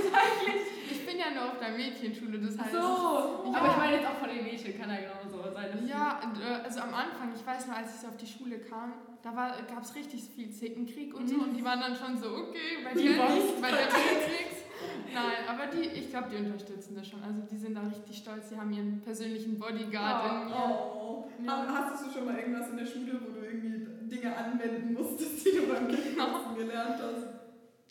Ich 0.90 1.06
bin 1.06 1.18
ja 1.18 1.30
nur 1.34 1.52
auf 1.52 1.58
der 1.58 1.70
Mädchenschule, 1.76 2.38
das 2.38 2.58
heißt. 2.58 2.72
So, 2.72 2.78
Ja. 2.78 3.58
aber 3.58 3.68
ich 3.70 3.76
meine 3.76 3.96
jetzt 3.96 4.06
auch 4.06 4.18
von 4.18 4.28
den 4.28 4.44
Mädchen, 4.44 4.78
kann 4.78 4.88
ja 4.90 4.96
genauso 5.00 5.42
sein. 5.52 5.66
dass 5.72 5.88
Ja, 5.88 6.20
äh, 6.40 6.64
also 6.64 6.80
am 6.80 6.94
Anfang, 6.94 7.32
ich 7.34 7.44
weiß 7.46 7.66
noch, 7.68 7.76
als 7.76 7.94
ich 7.94 8.00
so 8.00 8.08
auf 8.08 8.16
die 8.16 8.26
Schule 8.26 8.58
kam, 8.60 8.92
da 9.22 9.30
gab 9.32 9.82
es 9.82 9.94
richtig 9.94 10.22
viel 10.34 10.50
Zickenkrieg 10.50 11.14
und 11.14 11.28
so 11.28 11.36
und 11.36 11.54
die 11.54 11.64
waren 11.64 11.80
dann 11.80 11.94
schon 11.96 12.16
so, 12.16 12.28
okay, 12.28 12.78
bei 12.84 12.92
Die 12.94 13.08
dir 13.08 13.18
was? 13.18 13.34
nicht, 13.34 13.60
bei 13.60 13.68
bringt's 13.68 14.28
nichts. 14.28 14.56
Nein, 15.12 15.44
aber 15.48 15.66
die, 15.66 15.88
ich 15.88 16.10
glaube, 16.10 16.28
die 16.30 16.36
unterstützen 16.36 16.94
das 16.96 17.06
schon. 17.08 17.22
Also 17.22 17.40
die 17.50 17.56
sind 17.58 17.74
da 17.76 17.82
richtig 17.82 18.16
stolz, 18.16 18.48
die 18.48 18.56
haben 18.56 18.72
ihren 18.72 19.00
persönlichen 19.02 19.58
Bodyguard 19.58 20.42
in 20.42 20.48
mir. 20.48 20.54
Oh. 20.56 21.24
Ja. 21.44 21.66
Hast 21.68 22.06
du 22.06 22.10
schon 22.10 22.24
mal 22.26 22.36
irgendwas 22.38 22.70
in 22.70 22.76
der 22.78 22.86
Schule, 22.86 23.20
wo 23.20 23.32
du 23.32 23.44
irgendwie 23.44 23.71
Dinge 24.22 24.36
anwenden 24.36 24.94
musstest, 24.94 25.44
die 25.44 25.50
du 25.56 25.66
beim 25.66 25.88
Kickboxen 25.88 26.56
gelernt 26.56 27.00
hast? 27.02 27.26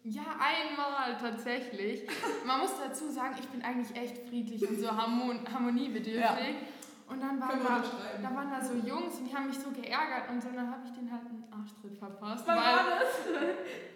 Ja, 0.04 0.24
einmal 0.40 1.18
tatsächlich. 1.20 2.08
Man 2.46 2.62
muss 2.62 2.72
dazu 2.84 3.10
sagen, 3.10 3.36
ich 3.40 3.48
bin 3.50 3.62
eigentlich 3.62 3.96
echt 3.96 4.28
friedlich 4.30 4.68
und 4.68 4.80
so 4.80 4.90
harmon 4.90 5.40
harmoniebedürftig. 5.54 6.56
Und 7.08 7.22
dann 7.22 7.42
waren 7.42 7.60
da, 7.62 7.76
unterschreiben. 7.76 8.24
da 8.24 8.36
waren 8.36 8.50
da 8.50 8.64
so 8.64 8.74
Jungs 8.74 9.18
und 9.18 9.30
die 9.30 9.36
haben 9.36 9.48
mich 9.48 9.60
so 9.60 9.70
geärgert 9.70 10.30
und 10.30 10.42
so, 10.42 10.48
und 10.48 10.56
dann 10.56 10.72
habe 10.72 10.82
ich 10.86 10.92
denen 10.94 11.12
halt 11.12 11.24
einen 11.26 11.44
Arschtritt 11.52 11.98
verpasst. 11.98 12.46
Wann 12.48 12.58
war 12.58 12.86
das? 12.88 13.44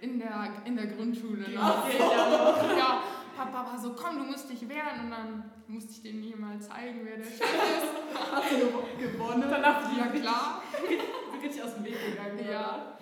in 0.02 0.20
der, 0.20 0.50
in 0.66 0.76
der 0.76 0.88
Grundschule. 0.88 1.46
Ach 1.58 1.90
so. 1.90 1.98
Ja. 1.98 2.78
Ja, 2.78 3.04
Papa 3.38 3.72
war 3.72 3.80
so, 3.80 3.94
komm, 3.94 4.18
du 4.18 4.26
musst 4.26 4.50
dich 4.50 4.68
wehren. 4.68 5.06
Und 5.06 5.12
dann 5.12 5.52
musste 5.68 5.92
ich 5.94 6.02
denen 6.04 6.24
hier 6.24 6.38
mal 6.38 6.60
zeigen, 6.60 7.02
wer 7.04 7.18
der 7.18 7.24
Chef 7.24 7.42
ist. 7.42 8.32
Hast 8.32 8.52
du 8.52 9.02
gewonnen? 9.02 9.46
Danach 9.50 9.98
Ja, 9.98 10.08
klar. 10.08 10.62
richtig 11.44 11.64
aus 11.64 11.76
dem 11.76 11.86
Weg 11.86 11.96
gegangen. 12.06 12.40
Ja. 12.50 12.98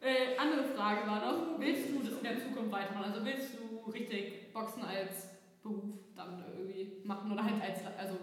Äh, 0.00 0.36
andere 0.38 0.64
Frage 0.64 1.06
war 1.06 1.20
noch, 1.20 1.58
willst 1.58 1.90
du 1.90 1.98
das 2.00 2.16
in 2.18 2.22
der 2.24 2.38
Zukunft 2.38 2.72
weitermachen? 2.72 3.12
Also 3.12 3.24
willst 3.24 3.54
du 3.58 3.90
richtig 3.90 4.52
Boxen 4.52 4.82
als 4.82 5.28
Beruf 5.62 5.84
dann 6.16 6.42
irgendwie 6.56 7.02
machen 7.04 7.30
oder 7.32 7.44
halt 7.44 7.60
als, 7.62 7.80
also 7.98 8.16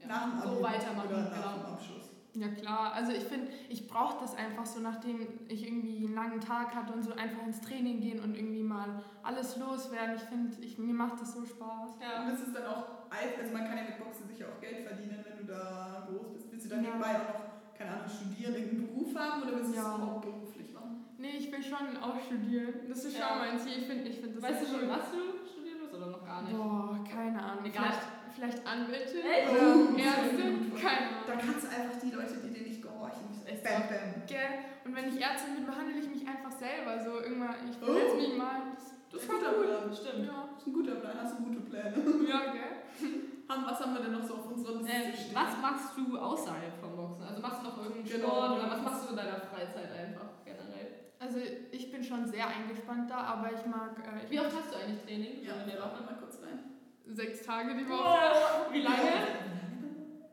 ja, 0.00 0.06
Nach 0.08 0.42
dem 0.42 0.50
so 0.50 0.62
weitermachen, 0.62 1.08
oder 1.08 1.20
nach 1.22 1.30
genau. 1.34 1.56
dem 1.58 1.66
Abschluss. 1.74 2.10
Ja 2.34 2.48
klar, 2.48 2.92
also 2.94 3.10
ich 3.12 3.24
finde, 3.24 3.50
ich 3.68 3.88
brauche 3.88 4.20
das 4.20 4.36
einfach 4.36 4.64
so, 4.66 4.80
nachdem 4.80 5.26
ich 5.48 5.66
irgendwie 5.66 6.06
einen 6.06 6.14
langen 6.14 6.40
Tag 6.40 6.74
hatte 6.74 6.92
und 6.92 7.02
so 7.02 7.12
einfach 7.12 7.44
ins 7.44 7.60
Training 7.60 8.00
gehen 8.00 8.20
und 8.20 8.36
irgendwie 8.36 8.62
mal 8.62 9.02
alles 9.22 9.56
loswerden. 9.56 10.14
Ich 10.16 10.22
finde, 10.22 10.56
ich, 10.64 10.78
mir 10.78 10.94
macht 10.94 11.20
das 11.20 11.34
so 11.34 11.44
Spaß. 11.44 11.90
Ja. 12.00 12.22
Und 12.22 12.32
ist 12.34 12.46
es 12.46 12.52
dann 12.52 12.66
auch, 12.66 12.84
also 13.10 13.52
man 13.52 13.64
kann 13.66 13.78
ja 13.78 13.82
mit 13.84 13.98
Boxen 13.98 14.28
sicher 14.28 14.46
auch 14.48 14.60
Geld 14.60 14.86
verdienen, 14.86 15.24
wenn 15.28 15.38
du 15.44 15.52
da 15.52 16.08
groß 16.08 16.32
bist. 16.34 16.52
Willst 16.52 16.66
du 16.66 16.70
dann 16.70 16.84
Ja. 16.84 16.90
nebenbei 16.90 17.08
auch 17.16 17.34
noch, 17.34 17.59
keine 17.80 17.96
Ahnung, 17.96 18.08
studieren, 18.12 18.52
irgendeinen 18.54 18.86
Beruf 18.92 19.10
haben 19.16 19.42
oder 19.42 19.56
willst 19.56 19.72
du 19.72 19.76
Ja. 19.80 19.96
es 19.96 20.00
hauptberuflich 20.04 20.68
machen? 20.76 21.04
Nee, 21.16 21.36
ich 21.40 21.48
will 21.50 21.62
schon 21.64 21.96
auch 21.96 22.20
studieren. 22.20 22.74
Das 22.88 23.04
ist 23.04 23.16
Ja. 23.16 23.28
schon 23.28 23.38
mein 23.40 23.56
Ziel. 23.58 23.72
Ich 23.80 23.86
finde 23.88 24.04
ich 24.08 24.20
find 24.20 24.36
das 24.36 24.42
Weißt 24.44 24.60
du 24.62 24.66
schon, 24.68 24.84
was 24.88 25.04
du 25.08 25.20
studieren 25.48 25.78
willst 25.80 25.94
oder 25.96 26.06
noch 26.12 26.24
gar 26.24 26.42
nicht? 26.42 26.52
Boah, 26.52 27.00
keine 27.08 27.40
Ahnung. 27.42 27.64
Egal. 27.64 27.88
Vielleicht, 27.88 28.04
vielleicht 28.36 28.66
Anwältin 28.68 29.20
Echt? 29.24 29.48
oder 29.48 29.64
Oh, 29.64 29.96
Ärztin. 29.96 30.70
gut. 30.70 30.80
Keine 30.80 31.08
Da 31.26 31.32
Ahnung. 31.32 31.44
kannst 31.48 31.62
du 31.64 31.68
einfach 31.72 31.96
die 32.04 32.10
Leute, 32.12 32.34
die 32.44 32.50
dir 32.52 32.64
nicht 32.68 32.82
gehorchen, 32.84 33.26
Echt 33.48 33.64
bam, 33.64 33.82
bam. 33.88 34.22
Gell? 34.28 34.52
Und 34.84 34.92
wenn 34.96 35.08
ich 35.08 35.16
Ärztin 35.20 35.54
bin, 35.56 35.64
behandle 35.66 35.96
ich 35.96 36.08
mich 36.08 36.22
einfach 36.28 36.52
selber 36.52 37.00
so. 37.00 37.20
Irgendwann, 37.24 37.56
ich 37.64 37.76
Oh. 37.80 37.84
verletze 37.88 38.16
mich 38.16 38.36
mal. 38.36 38.60
Das, 38.76 38.92
Das 39.10 39.22
ist 39.24 39.30
ein 39.30 39.36
guter. 39.40 39.52
Plan. 39.56 39.88
Stimmt. 39.96 40.26
Ja. 40.28 40.48
Das 40.52 40.60
ist 40.60 40.66
ein 40.68 40.72
guter 40.72 40.94
Plan, 41.00 41.14
hast 41.20 41.32
du 41.38 41.42
gute 41.48 41.60
Pläne. 41.64 41.96
ja, 42.28 42.40
gell? 42.52 42.76
Haben, 43.50 43.66
was 43.66 43.80
haben 43.80 43.94
wir 43.94 44.00
denn 44.02 44.12
noch 44.12 44.22
so 44.22 44.34
auf 44.34 44.46
unserer 44.46 44.76
Liste 44.78 44.92
Ähm, 44.92 45.12
stehen? 45.12 45.34
was 45.34 45.52
machst 45.60 45.90
du 45.98 46.16
außerhalb 46.18 46.74
vom 46.80 46.94
Boxen? 46.96 47.24
Also 47.24 47.42
machst 47.42 47.60
du 47.60 47.64
noch 47.66 47.76
irgendeinen 47.78 48.04
Genau. 48.06 48.28
Sport 48.28 48.50
oder 48.58 48.70
was 48.70 48.82
machst 48.82 49.04
du 49.04 49.10
in 49.10 49.16
deiner 49.16 49.40
Freizeit 49.40 49.90
einfach 49.90 50.30
generell? 50.44 51.10
Also 51.18 51.38
ich 51.72 51.90
bin 51.90 52.02
schon 52.04 52.26
sehr 52.26 52.46
eingespannt 52.46 53.10
da, 53.10 53.18
aber 53.18 53.52
ich 53.52 53.66
mag 53.66 53.98
äh, 54.06 54.24
ich 54.24 54.30
Wie 54.30 54.38
oft 54.40 54.54
hast 54.56 54.72
du 54.72 54.76
eigentlich 54.78 55.02
Training? 55.02 55.42
Ja, 55.42 55.54
So 55.54 55.60
in 55.62 55.66
der 55.70 55.80
mach 55.80 55.92
Woche? 55.92 56.04
mal 56.04 56.16
kurz 56.20 56.38
rein. 56.46 56.58
sechs 57.06 57.42
Tage 57.44 57.74
die 57.74 57.88
Woche. 57.90 58.04
Oh, 58.06 58.72
wie 58.72 58.82
lange? 58.82 59.12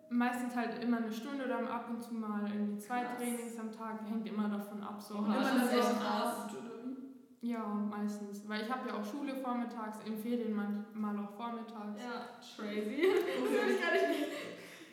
Meistens 0.09 0.55
halt 0.55 0.81
immer 0.83 0.97
eine 0.97 1.12
Stunde 1.12 1.43
oder 1.45 1.57
ab 1.69 1.88
und 1.89 2.01
zu 2.01 2.13
mal 2.13 2.41
irgendwie 2.47 2.77
zwei 2.77 3.01
Krass. 3.01 3.17
Trainings 3.17 3.59
am 3.59 3.71
Tag. 3.71 4.00
Hängt 4.07 4.25
immer 4.29 4.47
davon 4.47 4.81
ab. 4.81 5.01
So. 5.01 5.15
Oha, 5.15 5.27
Nimmt 5.27 5.43
das 5.43 5.53
man 5.53 5.67
Ja, 7.41 7.63
meistens. 7.65 8.48
Weil 8.48 8.63
ich 8.63 8.70
habe 8.72 8.89
ja 8.89 8.96
auch 8.96 9.06
Schule 9.06 9.36
vormittags, 9.36 9.98
in 10.06 10.17
Ferien 10.17 10.53
manchmal 10.56 11.17
auch 11.24 11.32
vormittags. 11.38 12.01
Ja, 12.01 12.27
crazy. 12.56 13.03
Das 13.44 13.51
würde 13.51 13.74
ich 13.74 13.82
gar 13.82 13.91
nicht. 13.94 14.27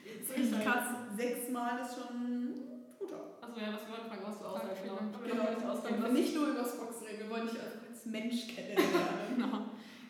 Das 0.04 0.28
ist 0.28 0.36
richtig 0.36 0.64
krass. 0.64 0.88
Sechsmal 1.16 1.80
ist 1.80 1.94
schon 1.94 2.54
brutal. 2.98 3.20
Achso, 3.40 3.60
ja, 3.60 3.72
was 3.72 3.82
wir 3.86 3.90
wollten 3.92 4.08
fragen, 4.08 4.22
was 4.26 4.38
du 4.38 4.44
Danke, 4.44 4.76
genau. 4.82 5.42
genau, 5.42 5.54
nicht 5.56 5.66
ausgehen, 5.66 6.02
wir 6.02 6.08
nicht 6.10 6.34
nur 6.34 6.48
über 6.48 6.60
das 6.60 6.78
Boxen 6.78 7.06
reden, 7.06 7.20
wir 7.20 7.30
wollen 7.30 7.46
dich 7.48 7.58
einfach 7.58 7.88
als 7.90 8.06
Mensch 8.06 8.48
kennenlernen. 8.48 8.92
Genau. 9.36 9.58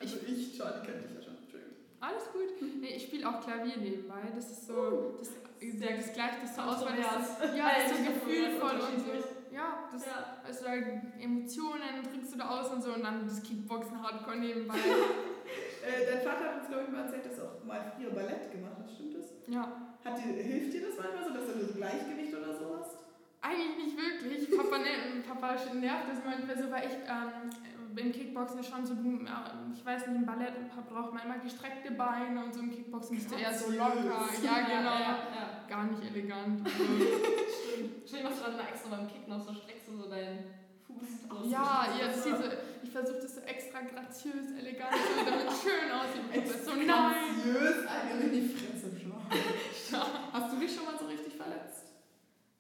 Also 0.01 0.17
ich, 0.27 0.57
Charlie, 0.59 0.85
kennt 0.85 1.05
dich 1.05 1.15
ja 1.15 1.23
schon. 1.23 1.37
Entschuldigung. 1.39 1.77
Alles 2.01 2.25
gut. 2.33 2.51
Nee, 2.81 2.97
ich 2.97 3.05
spiele 3.05 3.29
auch 3.29 3.41
Klavier 3.41 3.77
nebenbei. 3.79 4.21
Das 4.35 4.51
ist 4.51 4.67
so, 4.67 5.15
das, 5.19 5.31
Sehr 5.61 5.97
das 5.97 6.13
gleicht 6.13 6.43
das 6.43 6.57
so 6.57 6.63
aus, 6.63 6.85
weil 6.85 6.97
das, 7.01 7.39
Kontrovers. 7.39 7.57
ja, 7.57 7.69
das 7.79 7.93
ist 7.93 7.97
so 7.97 8.03
Ja, 8.03 8.11
ich 8.11 8.15
gefühlvoll 8.15 8.81
und 8.81 8.99
so. 9.01 9.29
Ja, 9.55 9.89
das, 9.93 10.05
Ja. 10.05 10.37
also 10.45 10.65
da 10.65 10.73
Emotionen 11.23 12.03
da 12.03 12.11
aus 12.51 12.71
und 12.71 12.83
so 12.83 12.95
und 12.95 13.03
dann 13.05 13.27
das 13.27 13.43
Kickboxen 13.43 14.03
Hardcore 14.03 14.37
nebenbei. 14.37 14.75
Äh, 15.85 16.07
dein 16.11 16.23
Vater 16.23 16.45
hat 16.49 16.61
uns, 16.61 16.69
glaube 16.69 16.85
ich, 16.85 16.91
mal 16.91 17.05
erzählt, 17.05 17.27
dass 17.27 17.37
er 17.37 17.45
auch 17.45 17.63
mal 17.63 17.93
früher 17.95 18.09
Ballett 18.09 18.51
gemacht 18.51 18.79
hat. 18.79 18.91
Stimmt 18.91 19.19
das? 19.19 19.35
ja. 19.49 19.69
Hat 20.05 20.17
dir, 20.17 20.33
hilft 20.33 20.73
dir 20.73 20.87
das 20.89 20.97
manchmal 20.97 21.25
so, 21.25 21.35
dass 21.35 21.47
du 21.47 21.67
so 21.67 21.75
Gleichgewicht 21.75 22.35
oder 22.35 22.57
so 22.57 22.77
hast? 22.81 22.97
Eigentlich 23.41 23.77
nicht 23.77 23.97
wirklich. 23.97 24.57
Papa, 24.57 24.79
ne, 24.79 25.21
Papa 25.29 25.57
nervt 25.75 26.09
das 26.09 26.25
manchmal 26.25 26.57
so, 26.57 26.71
weil 26.71 26.89
ich 26.89 26.97
ähm, 27.05 27.53
im 27.97 28.13
Kickboxen 28.13 28.61
ist 28.61 28.71
schon 28.71 28.85
so, 28.85 28.95
du, 28.95 29.25
äh, 29.25 29.73
ich 29.73 29.85
weiß 29.85 30.07
nicht, 30.07 30.17
im 30.17 30.27
Ballett 30.27 30.55
braucht 30.89 31.13
man 31.13 31.25
immer 31.25 31.39
gestreckte 31.39 31.93
Beine 31.93 32.45
und 32.45 32.55
so 32.55 32.61
im 32.61 32.71
Kickboxen 32.71 33.17
bist 33.17 33.31
du 33.31 33.37
eher 33.37 33.53
so 33.53 33.71
locker. 33.71 34.29
Ja, 34.43 34.61
genau. 34.61 34.97
Ja, 34.97 35.19
ja. 35.33 35.65
Gar 35.69 35.85
nicht 35.85 36.03
elegant. 36.11 36.61
Also, 36.75 37.05
Stimmt. 37.75 38.03
Stell 38.07 38.23
dir 38.23 38.31
mal 38.31 38.57
dann 38.57 38.69
extra 38.69 38.91
beim 38.91 39.09
Kicken 39.09 39.29
noch 39.29 39.41
so 39.41 39.53
streckst 39.53 39.89
du 39.89 39.97
so 39.97 40.09
deinen 40.09 40.54
Fuß. 40.99 41.43
so 41.45 41.51
ja, 41.51 41.87
ja, 41.99 42.07
das 42.09 42.23
diese, 42.25 42.59
ich 42.83 42.91
versuche 42.91 43.19
das 43.21 43.35
so 43.35 43.41
extra 43.43 43.81
graziös, 43.81 44.53
elegant, 44.59 44.93
so, 44.95 45.25
damit 45.25 45.49
es 45.49 45.63
schön 45.63 45.91
aussieht. 45.91 46.47
Das 46.47 46.57
ist 46.57 46.65
so 46.67 46.73
nein. 46.75 46.87
Graziös, 46.87 47.87
Alter, 47.87 48.21
in 48.25 48.33
die 48.33 48.49
Fresse 48.49 48.91
schlagen. 48.99 50.25
Hast 50.33 50.53
du 50.53 50.57
dich 50.61 50.75
schon 50.75 50.85
mal 50.85 50.99
so 50.99 51.07
richtig 51.07 51.35
verletzt? 51.37 51.85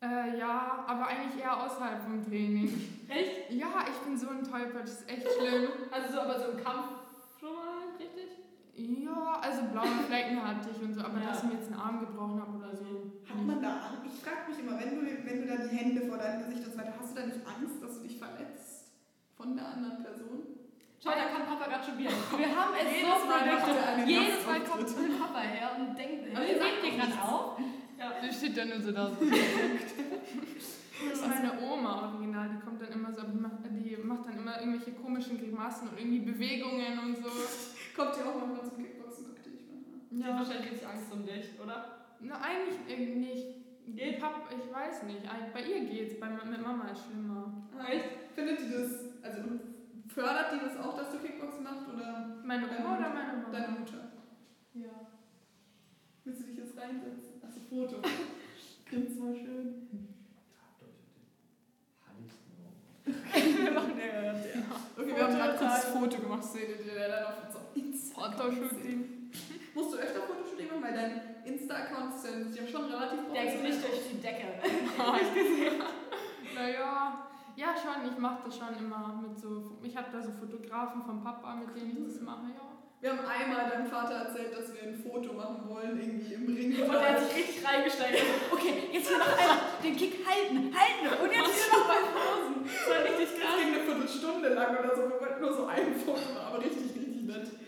Äh, 0.02 0.38
ja, 0.38 0.84
aber 0.86 1.06
eigentlich 1.06 1.42
eher 1.42 1.64
außerhalb 1.64 2.02
vom 2.02 2.22
Training. 2.22 2.68
Echt? 3.08 3.50
Ja, 3.52 3.84
ich 3.88 3.98
bin 4.06 4.18
so 4.18 4.28
ein 4.28 4.42
Tollpatsch, 4.44 4.84
das 4.84 5.00
ist 5.00 5.08
echt 5.10 5.26
schlimm. 5.32 5.68
Also 5.90 6.12
so, 6.12 6.20
aber 6.20 6.38
so 6.38 6.50
im 6.52 6.62
Kampf 6.62 6.86
schon 7.40 7.54
mal, 7.54 7.88
richtig? 7.98 8.28
Ja, 8.76 9.38
also 9.40 9.62
blaue 9.72 9.86
Flecken 10.06 10.42
hatte 10.46 10.68
ich 10.74 10.82
und 10.82 10.92
so, 10.94 11.00
aber 11.00 11.20
Ja. 11.20 11.28
dass 11.28 11.38
ich 11.44 11.48
mir 11.48 11.54
jetzt 11.54 11.70
einen 11.72 11.80
Arm 11.80 12.00
gebrochen 12.00 12.40
habe 12.40 12.58
oder 12.58 12.76
so. 12.76 12.84
Hat 13.28 13.46
man 13.46 13.62
da 13.62 13.70
Angst? 13.88 14.02
Ich 14.04 14.20
frage 14.22 14.50
mich 14.50 14.58
immer, 14.58 14.78
wenn 14.78 14.90
du, 15.00 15.24
wenn 15.24 15.40
du 15.40 15.46
da 15.48 15.56
die 15.64 15.74
Hände 15.76 16.06
vor 16.06 16.18
deinem 16.18 16.44
Gesicht 16.44 16.66
und 16.66 16.72
so 16.72 16.78
weiter, 16.78 16.92
hast 17.00 17.12
du 17.12 17.20
da 17.20 17.26
nicht 17.26 17.40
Angst, 17.46 17.82
dass 17.82 17.94
du 17.96 18.00
dich 18.02 18.18
verletzt 18.18 18.92
von 19.44 19.56
der 19.56 19.66
anderen 19.68 20.02
Person? 20.02 20.40
Schau, 21.02 21.10
da 21.10 21.24
kann 21.28 21.44
Papa 21.44 21.68
gerade 21.68 21.84
schon 21.84 21.98
wieder. 21.98 22.10
Wir 22.10 22.48
haben 22.56 22.72
es 22.80 22.88
Jedes 22.96 23.20
so 23.20 23.28
Mal 23.28 23.44
macht 23.44 23.60
verrückt. 23.60 23.84
er 23.84 23.92
einen 23.92 24.08
Jedes 24.08 24.46
Mal 24.46 24.60
kommt 24.64 25.18
Papa 25.20 25.40
her 25.40 25.70
und 25.78 25.98
denkt, 25.98 26.34
Aber 26.34 26.44
ihr 26.46 26.52
ihr 26.56 26.62
seht 26.62 26.80
ihr 26.82 26.92
auch 26.92 26.96
gerade 26.96 27.22
auf. 27.22 27.58
Ja. 27.98 28.12
Der 28.24 28.32
steht 28.32 28.56
ja 28.56 28.64
nur 28.64 28.80
so 28.80 28.92
da. 28.92 29.10
So. 31.12 31.26
Meine 31.26 31.60
Oma 31.60 32.06
original, 32.08 32.48
die 32.54 32.60
kommt 32.64 32.80
dann 32.80 32.92
immer 32.92 33.12
so, 33.12 33.22
die 33.26 33.36
macht, 33.36 33.58
die 33.68 33.96
macht 33.96 34.26
dann 34.26 34.38
immer 34.38 34.58
irgendwelche 34.60 34.92
komischen 34.92 35.38
Grimassen 35.38 35.88
und 35.88 35.98
irgendwie 35.98 36.20
Bewegungen 36.20 36.98
und 37.00 37.16
so. 37.16 37.24
Kommt 37.96 38.16
ihr 38.16 38.24
auch 38.24 38.38
manchmal 38.38 38.64
zum 38.64 38.78
Kickboxen, 38.78 39.26
guckt 39.26 39.44
ihr 39.44 39.52
dich 39.52 39.64
manchmal. 39.68 40.30
Ja, 40.30 40.38
wahrscheinlich 40.38 40.70
jetzt 40.72 40.86
Angst 40.86 41.12
um 41.12 41.26
dich, 41.26 41.50
oder? 41.62 42.06
na, 42.20 42.36
eigentlich 42.40 42.78
irgendwie 42.88 43.18
nicht. 43.18 43.46
Geht? 43.88 44.20
Pap, 44.20 44.48
ich 44.50 44.72
weiß 44.72 45.02
nicht. 45.02 45.20
Ein- 45.28 45.52
Bei 45.52 45.60
ihr 45.62 45.84
geht's, 45.84 46.18
bei, 46.18 46.28
mit 46.30 46.62
Mama 46.62 46.88
ist 46.88 47.04
schlimmer. 47.04 47.52
Echt? 47.90 48.04
Findet 48.34 48.60
die 48.60 48.70
das, 48.70 48.92
also 49.24 49.40
fördert 50.08 50.52
die 50.52 50.60
das 50.60 50.76
auch, 50.84 50.96
dass 50.96 51.10
du 51.10 51.18
Kickboxen 51.18 51.64
machst 51.64 51.88
oder 51.88 52.36
Meine 52.44 52.66
Oma 52.68 52.98
oder 52.98 53.08
meine 53.08 53.32
Mama? 53.42 53.48
deine 53.52 53.68
Mutter? 53.78 54.12
Ja. 54.74 54.90
Willst 56.24 56.42
du 56.42 56.46
dich 56.46 56.58
jetzt 56.58 56.76
reinsetzen? 56.78 57.42
Achso, 57.42 57.60
Foto. 57.68 57.96
Grinst 58.88 59.18
mal 59.18 59.34
schön. 59.34 59.88
Wir 63.04 63.70
machen 63.72 63.92
ja, 63.98 64.22
ja. 64.22 64.34
Okay, 64.96 65.16
wir 65.16 65.24
haben 65.24 65.34
gerade 65.34 65.58
kurz 65.58 65.72
das 65.74 65.84
Foto. 65.86 66.00
Foto 66.10 66.22
gemacht, 66.22 66.44
seht 66.44 66.68
ihr 66.86 66.94
der 66.94 67.08
dann 67.08 67.24
auf 67.24 67.34
unserem. 67.74 67.94
Fotoshooting. 68.14 69.30
Musst 69.74 69.92
du 69.92 69.96
öfter 69.98 70.20
Fotoshooting 70.22 70.68
machen, 70.68 70.82
weil 70.82 70.94
dein 70.94 71.20
Insta-Account 71.44 72.14
ist 72.14 72.24
ja, 72.24 72.30
ist 72.30 72.56
ja 72.58 72.66
schon 72.66 72.84
relativ 72.84 73.20
Der 73.34 73.44
geht 73.44 73.62
nicht 73.62 73.82
durch 73.82 74.08
die 74.12 74.20
Decke. 74.20 74.46
Naja, 76.54 77.26
ja 77.56 77.74
schon, 77.76 78.10
ich 78.10 78.18
mache 78.18 78.38
das 78.44 78.56
schon 78.56 78.76
immer 78.78 79.20
mit 79.22 79.38
so, 79.38 79.78
ich 79.82 79.96
habe 79.96 80.08
da 80.12 80.22
so 80.22 80.30
Fotografen 80.32 81.02
vom 81.02 81.22
Papa, 81.22 81.54
mit 81.56 81.74
denen 81.76 81.96
ich 81.96 82.12
das 82.14 82.20
mache, 82.22 82.48
ja. 82.54 82.60
Wir 83.00 83.10
haben 83.10 83.20
einmal 83.20 83.68
deinem 83.68 83.86
Vater 83.86 84.14
erzählt, 84.14 84.56
dass 84.56 84.72
wir 84.72 84.82
ein 84.82 84.94
Foto 84.96 85.34
machen 85.34 85.68
wollen, 85.68 86.00
irgendwie 86.00 86.32
im 86.32 86.46
Ring. 86.46 86.88
Und 86.88 86.94
er 86.94 87.12
hat 87.12 87.20
sich 87.20 87.36
richtig 87.36 87.60
reingesteigert. 87.66 88.22
Okay, 88.50 88.88
jetzt 88.92 89.08
hier 89.08 89.18
noch 89.18 89.28
einmal 89.38 89.58
den 89.84 89.94
Kick 89.94 90.24
halten, 90.24 90.72
halten. 90.72 91.22
Und 91.22 91.30
jetzt 91.30 91.52
hier 91.52 91.78
noch 91.78 91.86
mal 91.86 92.00
Pausen. 92.00 92.64
Das 92.64 92.88
war 92.88 93.04
richtig 93.04 93.28
Das 93.28 93.36
krass. 93.44 93.60
ging 93.60 93.74
eine 93.74 93.84
Viertelstunde 93.84 94.48
lang 94.54 94.78
oder 94.78 94.96
so. 94.96 95.02
Wir 95.02 95.20
wollten 95.20 95.40
nur 95.42 95.52
so 95.52 95.66
ein 95.66 95.94
Foto 95.96 96.32
machen, 96.32 96.46
aber 96.48 96.58
richtig. 96.64 96.93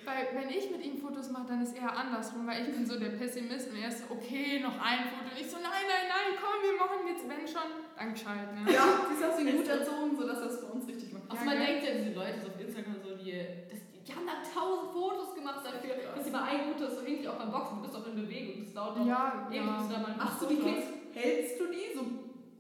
Weil 0.07 0.31
wenn 0.39 0.49
ich 0.55 0.71
mit 0.71 0.87
ihm 0.87 0.97
Fotos 1.03 1.31
mache, 1.35 1.47
dann 1.51 1.61
ist 1.67 1.75
eher 1.75 1.91
andersrum, 1.91 2.47
weil 2.47 2.63
ich 2.63 2.71
bin 2.71 2.87
so 2.87 2.95
der 2.99 3.11
Pessimist 3.19 3.71
und 3.75 3.77
er 3.83 3.89
ist 3.91 4.07
so, 4.07 4.15
okay, 4.15 4.61
noch 4.63 4.79
ein 4.79 5.11
Foto. 5.11 5.35
Und 5.35 5.39
ich 5.41 5.51
so, 5.51 5.59
nein, 5.59 5.83
nein, 5.91 6.07
nein, 6.07 6.31
komm, 6.39 6.63
wir 6.63 6.79
machen 6.79 7.03
jetzt, 7.11 7.27
wenn 7.27 7.43
schon, 7.43 7.69
dann 7.99 8.15
gescheit, 8.15 8.55
ne? 8.55 8.71
Ja, 8.71 9.03
siehst 9.11 9.19
du, 9.21 9.27
hast 9.27 9.41
ihn 9.43 9.51
gut 9.59 9.67
erzogen, 9.67 10.15
sodass 10.15 10.39
er 10.39 10.47
es 10.47 10.63
bei 10.63 10.71
uns 10.71 10.87
richtig 10.87 11.11
macht. 11.13 11.27
Also 11.27 11.43
Ja, 11.43 11.47
man 11.51 11.59
gell? 11.59 11.67
denkt 11.67 11.83
ja, 11.83 11.93
diese 11.99 12.13
Leute 12.15 12.39
so 12.39 12.47
auf 12.55 12.59
Instagram 12.63 12.97
so, 13.03 13.11
die, 13.19 13.35
das, 13.67 13.81
die 14.07 14.13
haben 14.15 14.27
da 14.31 14.39
tausend 14.47 14.95
Fotos 14.95 15.35
gemacht 15.35 15.61
dafür, 15.67 15.99
dass 16.15 16.23
sie 16.23 16.31
mal 16.31 16.47
ein 16.55 16.71
gutes 16.71 16.91
so 16.95 17.01
irgendwie 17.03 17.27
auch 17.27 17.39
beim 17.43 17.51
Boxen, 17.51 17.75
du 17.77 17.83
bist 17.83 17.95
doch 17.99 18.07
in 18.07 18.15
Bewegung, 18.15 18.63
das 18.63 18.71
dauert 18.79 18.95
doch 19.03 19.07
Ja, 19.11 19.51
ewig, 19.51 19.59
ja. 19.59 19.91
da 19.91 19.99
mal 20.07 20.15
Machst 20.15 20.39
du 20.39 20.47
die 20.47 20.63
Kicks? 20.63 20.87
Hältst 21.19 21.59
du 21.59 21.67
die 21.67 21.91
so 21.99 22.07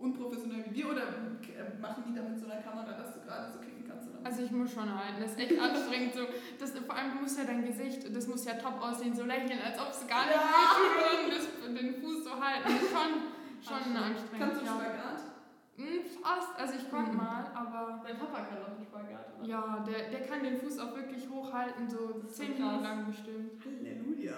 unprofessionell 0.02 0.66
wie 0.66 0.82
wir 0.82 0.90
oder 0.90 1.06
äh, 1.46 1.78
machen 1.78 2.02
die 2.10 2.14
da 2.18 2.26
mit 2.26 2.42
so 2.42 2.50
einer 2.50 2.58
Kamera, 2.58 2.90
dass 2.90 3.14
du 3.14 3.22
gerade 3.22 3.54
so? 3.54 3.62
Oder? 3.62 3.66
Also 4.26 4.42
ich 4.42 4.50
muss 4.50 4.72
schon 4.72 4.90
halten, 4.92 5.20
das 5.22 5.30
ist 5.32 5.38
echt 5.38 5.56
anstrengend. 5.60 6.12
So, 6.14 6.22
das, 6.58 6.70
vor 6.76 6.96
allem 6.96 7.12
du 7.14 7.18
musst 7.22 7.38
ja 7.38 7.44
dein 7.44 7.64
Gesicht, 7.64 8.00
das 8.14 8.26
muss 8.26 8.44
ja 8.44 8.54
top 8.54 8.82
aussehen, 8.82 9.14
so 9.14 9.22
lächeln, 9.24 9.60
als 9.64 9.78
ob 9.78 9.90
es 9.90 10.04
gar 10.08 10.26
nicht 10.26 10.34
Ja. 10.34 11.30
wehtut 11.30 11.68
und 11.68 11.74
den 11.80 11.94
Fuß 12.02 12.24
so 12.24 12.30
halten. 12.32 12.64
Das 12.66 12.82
ist 12.82 12.90
schon, 12.90 13.12
schon 13.62 13.96
anstrengend. 13.96 14.38
Kannst 14.40 14.60
du 14.62 14.66
ja. 14.66 14.74
Spagat? 14.74 15.20
Hm, 15.76 16.00
fast, 16.22 16.58
also 16.58 16.72
ich 16.74 16.90
konnte 16.90 17.12
Mhm. 17.12 17.16
mal, 17.18 17.44
aber 17.54 18.02
Dein 18.04 18.18
Papa 18.18 18.40
kann 18.48 18.58
doch 18.66 18.76
nicht 18.78 18.88
Spagat, 18.88 19.26
oder? 19.38 19.46
ja, 19.46 19.84
der, 19.86 20.10
der 20.10 20.22
kann 20.26 20.42
den 20.42 20.58
Fuß 20.58 20.78
auch 20.80 20.96
wirklich 20.96 21.28
hochhalten, 21.30 21.88
so 21.88 22.18
Das 22.20 22.30
ist 22.32 22.36
so 22.38 22.42
10 22.42 22.54
Minuten 22.54 22.82
lang 22.82 23.06
bestimmt. 23.06 23.62
Halleluja. 23.64 24.34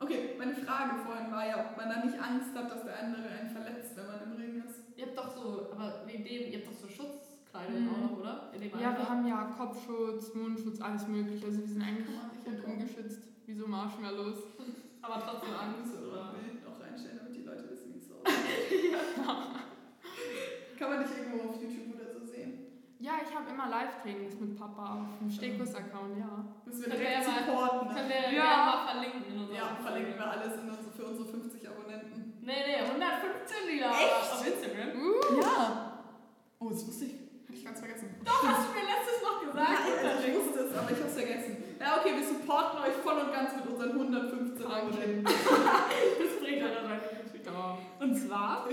Okay, 0.00 0.34
meine 0.36 0.54
Frage 0.56 0.96
vorhin 1.06 1.30
war 1.30 1.46
ja, 1.46 1.60
ob 1.70 1.76
man 1.76 1.88
da 1.88 2.04
nicht 2.04 2.18
Angst 2.18 2.56
hat, 2.56 2.68
dass 2.68 2.82
der 2.82 2.98
andere 2.98 3.28
einen 3.38 3.50
verletzt, 3.50 3.94
wenn 3.96 4.06
man 4.06 4.22
im 4.24 4.32
Ring 4.32 4.64
ist. 4.66 4.82
Ihr 4.96 5.06
habt 5.06 5.16
doch 5.18 5.30
so, 5.30 5.70
aber 5.70 6.02
wegen 6.06 6.24
dem, 6.24 6.50
ihr 6.50 6.58
habt 6.58 6.66
doch 6.66 6.74
so 6.80 6.88
Schutzkleidung 7.52 7.82
Mhm. 7.84 7.88
auch 7.94 8.10
noch, 8.10 8.18
oder? 8.18 8.50
In 8.54 8.60
dem 8.60 8.80
Ja, 8.80 8.96
wir 8.96 9.08
haben 9.08 9.26
ja 9.26 9.44
Kopfschutz, 9.56 10.34
Mundschutz, 10.34 10.80
alles 10.80 11.06
mögliche. 11.06 11.46
Also 11.46 11.60
wir 11.60 11.68
sind 11.68 11.82
eigentlich 11.82 12.06
gut 12.06 12.14
ja 12.46 12.52
auch. 12.64 12.68
ungeschützt, 12.72 13.22
wie 13.46 13.54
so 13.54 13.66
Marshmallows. 13.66 14.38
aber 15.02 15.20
trotzdem 15.20 15.54
Angst, 15.54 15.92
oder? 16.00 16.32
Bild 16.32 16.64
noch 16.64 16.80
reinstellen, 16.80 17.18
damit 17.18 17.36
die 17.36 17.42
Leute 17.44 17.68
wissen, 17.70 17.92
wie 17.94 17.98
es 17.98 18.08
so 18.08 18.14
aussieht. 18.24 18.96
Kann 20.78 20.90
man 20.90 20.98
dich 21.04 21.12
irgendwo 21.16 21.48
auf 21.50 21.60
YouTube 21.62 21.94
oder 21.94 22.08
so 22.18 22.24
sehen? 22.26 22.58
Ja, 22.98 23.12
ich 23.22 23.34
habe 23.34 23.50
immer 23.50 23.68
Live-Trainings 23.68 24.38
mit 24.40 24.58
Papa 24.58 24.94
auf 25.02 25.18
dem 25.20 25.30
Stekus-Account, 25.30 26.16
ja. 26.18 26.44
Müssen 26.64 26.82
wir 26.82 26.88
Können 26.88 27.00
direkt 27.02 27.26
wir 27.26 27.34
supporten. 27.52 27.88
Ne? 27.88 27.94
Können 27.94 28.08
wir 28.08 28.32
Ja. 28.32 28.44
ja 28.46 28.56
mal 28.66 28.80
verlinken 28.92 29.22
in 29.26 29.54
Ja, 29.54 29.76
verlinken 29.82 30.14
wir 30.16 30.30
alles 30.30 30.54
in 30.56 30.68
unsere, 30.70 30.90
für 30.96 31.04
unsere 31.06 31.28
50 31.28 31.68
Abonnenten. 31.68 32.32
Nee, 32.40 32.62
nee, 32.66 32.78
115 32.82 33.68
wieder 33.68 33.90
Echt? 33.90 34.32
auf 34.32 34.46
Instagram. 34.46 34.90
Uh, 34.98 35.40
Ja. 35.42 35.98
Oh, 36.58 36.70
das 36.70 36.86
wusste 36.86 37.04
ich. 37.06 37.21
Ich 37.62 37.68
ganz 37.70 37.78
vergessen. 37.78 38.10
Doch, 38.24 38.42
hast 38.42 38.66
du 38.66 38.74
mir 38.74 38.82
letztes 38.90 39.22
noch 39.22 39.38
gesagt. 39.38 39.70
Nein, 39.86 40.10
also 40.10 40.26
ich 40.26 40.34
wusste 40.34 40.58
es, 40.66 40.74
aber 40.74 40.90
ich 40.90 40.98
hab's 40.98 41.14
vergessen. 41.14 41.62
Ja, 41.78 42.02
okay, 42.02 42.10
wir 42.18 42.26
supporten 42.26 42.82
euch 42.82 42.96
voll 43.06 43.22
und 43.22 43.30
ganz 43.30 43.54
mit 43.54 43.66
unseren 43.70 43.92
115 43.92 44.66
Abonnenten. 44.66 45.22
Das 45.30 46.34
bringt 46.42 46.58
ja 46.58 46.74
dann 46.74 46.90
ja. 46.90 47.78
Und 48.00 48.16
zwar, 48.18 48.66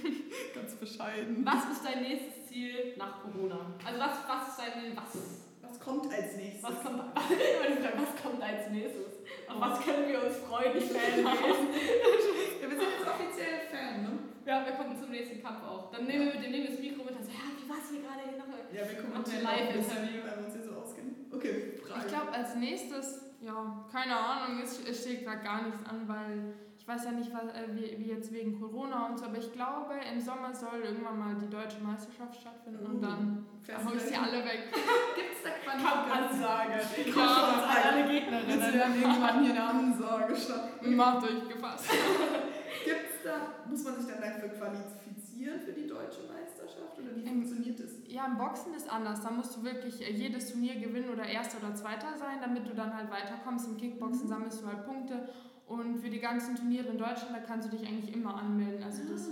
Ganz 0.54 0.74
bescheiden. 0.74 1.40
was 1.40 1.72
ist 1.72 1.84
dein 1.86 2.02
nächstes 2.02 2.46
Ziel 2.48 2.92
nach 2.98 3.22
Corona? 3.22 3.72
Also 3.80 3.98
was, 3.98 4.12
was 4.28 4.48
ist 4.48 4.58
dein, 4.60 4.92
was, 4.94 5.16
Was 5.62 5.80
kommt 5.80 6.12
als 6.12 6.36
nächstes? 6.36 6.62
was 6.62 6.84
kommt, 6.84 7.00
was 7.16 8.22
kommt 8.22 8.42
als 8.42 8.70
nächstes? 8.70 9.24
Auf 9.48 9.56
was 9.58 9.80
können 9.80 10.06
wir 10.06 10.22
uns 10.22 10.36
freuen, 10.36 10.72
die 10.74 10.80
Fans? 10.84 11.16
Ja, 11.16 12.68
wir 12.68 12.76
sind 12.76 12.92
jetzt 12.92 13.08
offiziell 13.08 13.60
Fan, 13.72 14.02
ne? 14.02 14.33
Ja, 14.46 14.64
wir 14.66 14.72
kommen 14.72 14.96
zum 14.96 15.10
nächsten 15.10 15.42
Kampf 15.42 15.62
auch. 15.64 15.90
Dann 15.90 16.04
nehmen 16.06 16.26
wir, 16.26 16.40
dem 16.40 16.50
nehmen 16.50 16.64
wir 16.64 16.70
das 16.70 16.80
Mikro 16.80 17.04
mit 17.04 17.16
und 17.16 17.24
so, 17.24 17.30
ja, 17.30 17.48
wie 17.56 17.68
war's 17.68 17.88
hier 17.90 18.00
gerade 18.02 18.28
hier 18.28 18.38
noch? 18.38 18.44
Ja, 18.72 18.82
wir 18.84 19.16
ein 19.16 19.22
bisschen, 19.22 19.42
Live-Interview. 19.42 20.20
weil 20.24 20.38
wir 20.38 20.44
uns 20.44 20.54
hier 20.54 20.64
so 20.64 20.72
auskennen. 20.76 21.26
Okay, 21.32 21.80
Frage. 21.80 22.00
Ich 22.00 22.06
glaube, 22.08 22.32
als 22.32 22.54
nächstes, 22.56 23.22
ja, 23.40 23.86
keine 23.90 24.16
Ahnung, 24.16 24.60
es, 24.62 24.80
es 24.84 25.00
steht 25.02 25.24
gerade 25.24 25.42
gar 25.42 25.62
nichts 25.62 25.80
an, 25.88 26.06
weil 26.06 26.54
ich 26.76 26.86
weiß 26.86 27.04
ja 27.06 27.12
nicht, 27.12 27.32
was, 27.32 27.44
äh, 27.56 27.64
wie, 27.72 27.96
wie 27.98 28.10
jetzt 28.10 28.30
wegen 28.30 28.60
Corona 28.60 29.06
und 29.06 29.18
so, 29.18 29.24
aber 29.24 29.38
ich 29.38 29.50
glaube, 29.54 29.94
im 30.12 30.20
Sommer 30.20 30.52
soll 30.52 30.80
irgendwann 30.84 31.18
mal 31.18 31.34
die 31.40 31.48
deutsche 31.48 31.80
Meisterschaft 31.80 32.36
stattfinden 32.38 32.84
und 32.84 33.00
dann 33.00 33.46
Fährst 33.62 33.86
hol 33.86 33.96
ich 33.96 34.02
sie 34.02 34.14
alle 34.14 34.44
weg. 34.44 34.68
Gibt's 35.16 35.42
da 35.42 35.50
Qualifikation? 35.50 36.42
Kampfansage. 36.44 36.80
Ja. 37.16 37.80
alle 37.88 38.00
Jetzt 38.00 38.10
Gegnerinnen. 38.12 38.74
werden 38.74 39.02
irgendwann 39.02 39.42
hier 39.44 39.52
eine 39.54 39.64
Ansage 39.64 40.36
statt. 40.36 40.82
Macht 40.82 41.24
euch 41.24 41.48
gefasst. 41.48 41.88
Gibt's 42.84 43.22
da, 43.24 43.53
muss 43.68 43.84
man 43.84 43.96
sich 43.96 44.06
dann 44.12 44.20
dafür 44.22 44.48
qualifizieren 44.50 45.60
für 45.60 45.72
die 45.72 45.86
deutsche 45.86 46.20
Meisterschaft 46.30 46.98
oder 46.98 47.16
wie 47.16 47.26
funktioniert 47.26 47.78
das? 47.80 47.90
Ja, 48.06 48.26
im 48.26 48.38
Boxen 48.38 48.74
ist 48.74 48.90
anders. 48.90 49.22
Da 49.22 49.30
musst 49.30 49.56
du 49.56 49.62
wirklich 49.64 50.00
äh, 50.02 50.12
jedes 50.12 50.50
Turnier 50.52 50.76
gewinnen 50.76 51.10
oder 51.10 51.24
Erster 51.24 51.58
oder 51.58 51.74
Zweiter 51.74 52.16
sein, 52.16 52.38
damit 52.40 52.68
du 52.68 52.74
dann 52.74 52.94
halt 52.96 53.10
weiterkommst. 53.10 53.68
Im 53.68 53.76
Kickboxen 53.76 54.28
sammelst 54.28 54.62
du 54.62 54.66
halt 54.66 54.84
Punkte. 54.86 55.28
Und 55.66 55.96
für 55.98 56.10
die 56.10 56.20
ganzen 56.20 56.56
Turniere 56.56 56.88
in 56.88 56.98
Deutschland, 56.98 57.34
da 57.34 57.40
kannst 57.40 57.72
du 57.72 57.76
dich 57.76 57.86
eigentlich 57.88 58.14
immer 58.14 58.34
anmelden. 58.36 58.82
Also 58.82 59.02
das, 59.10 59.28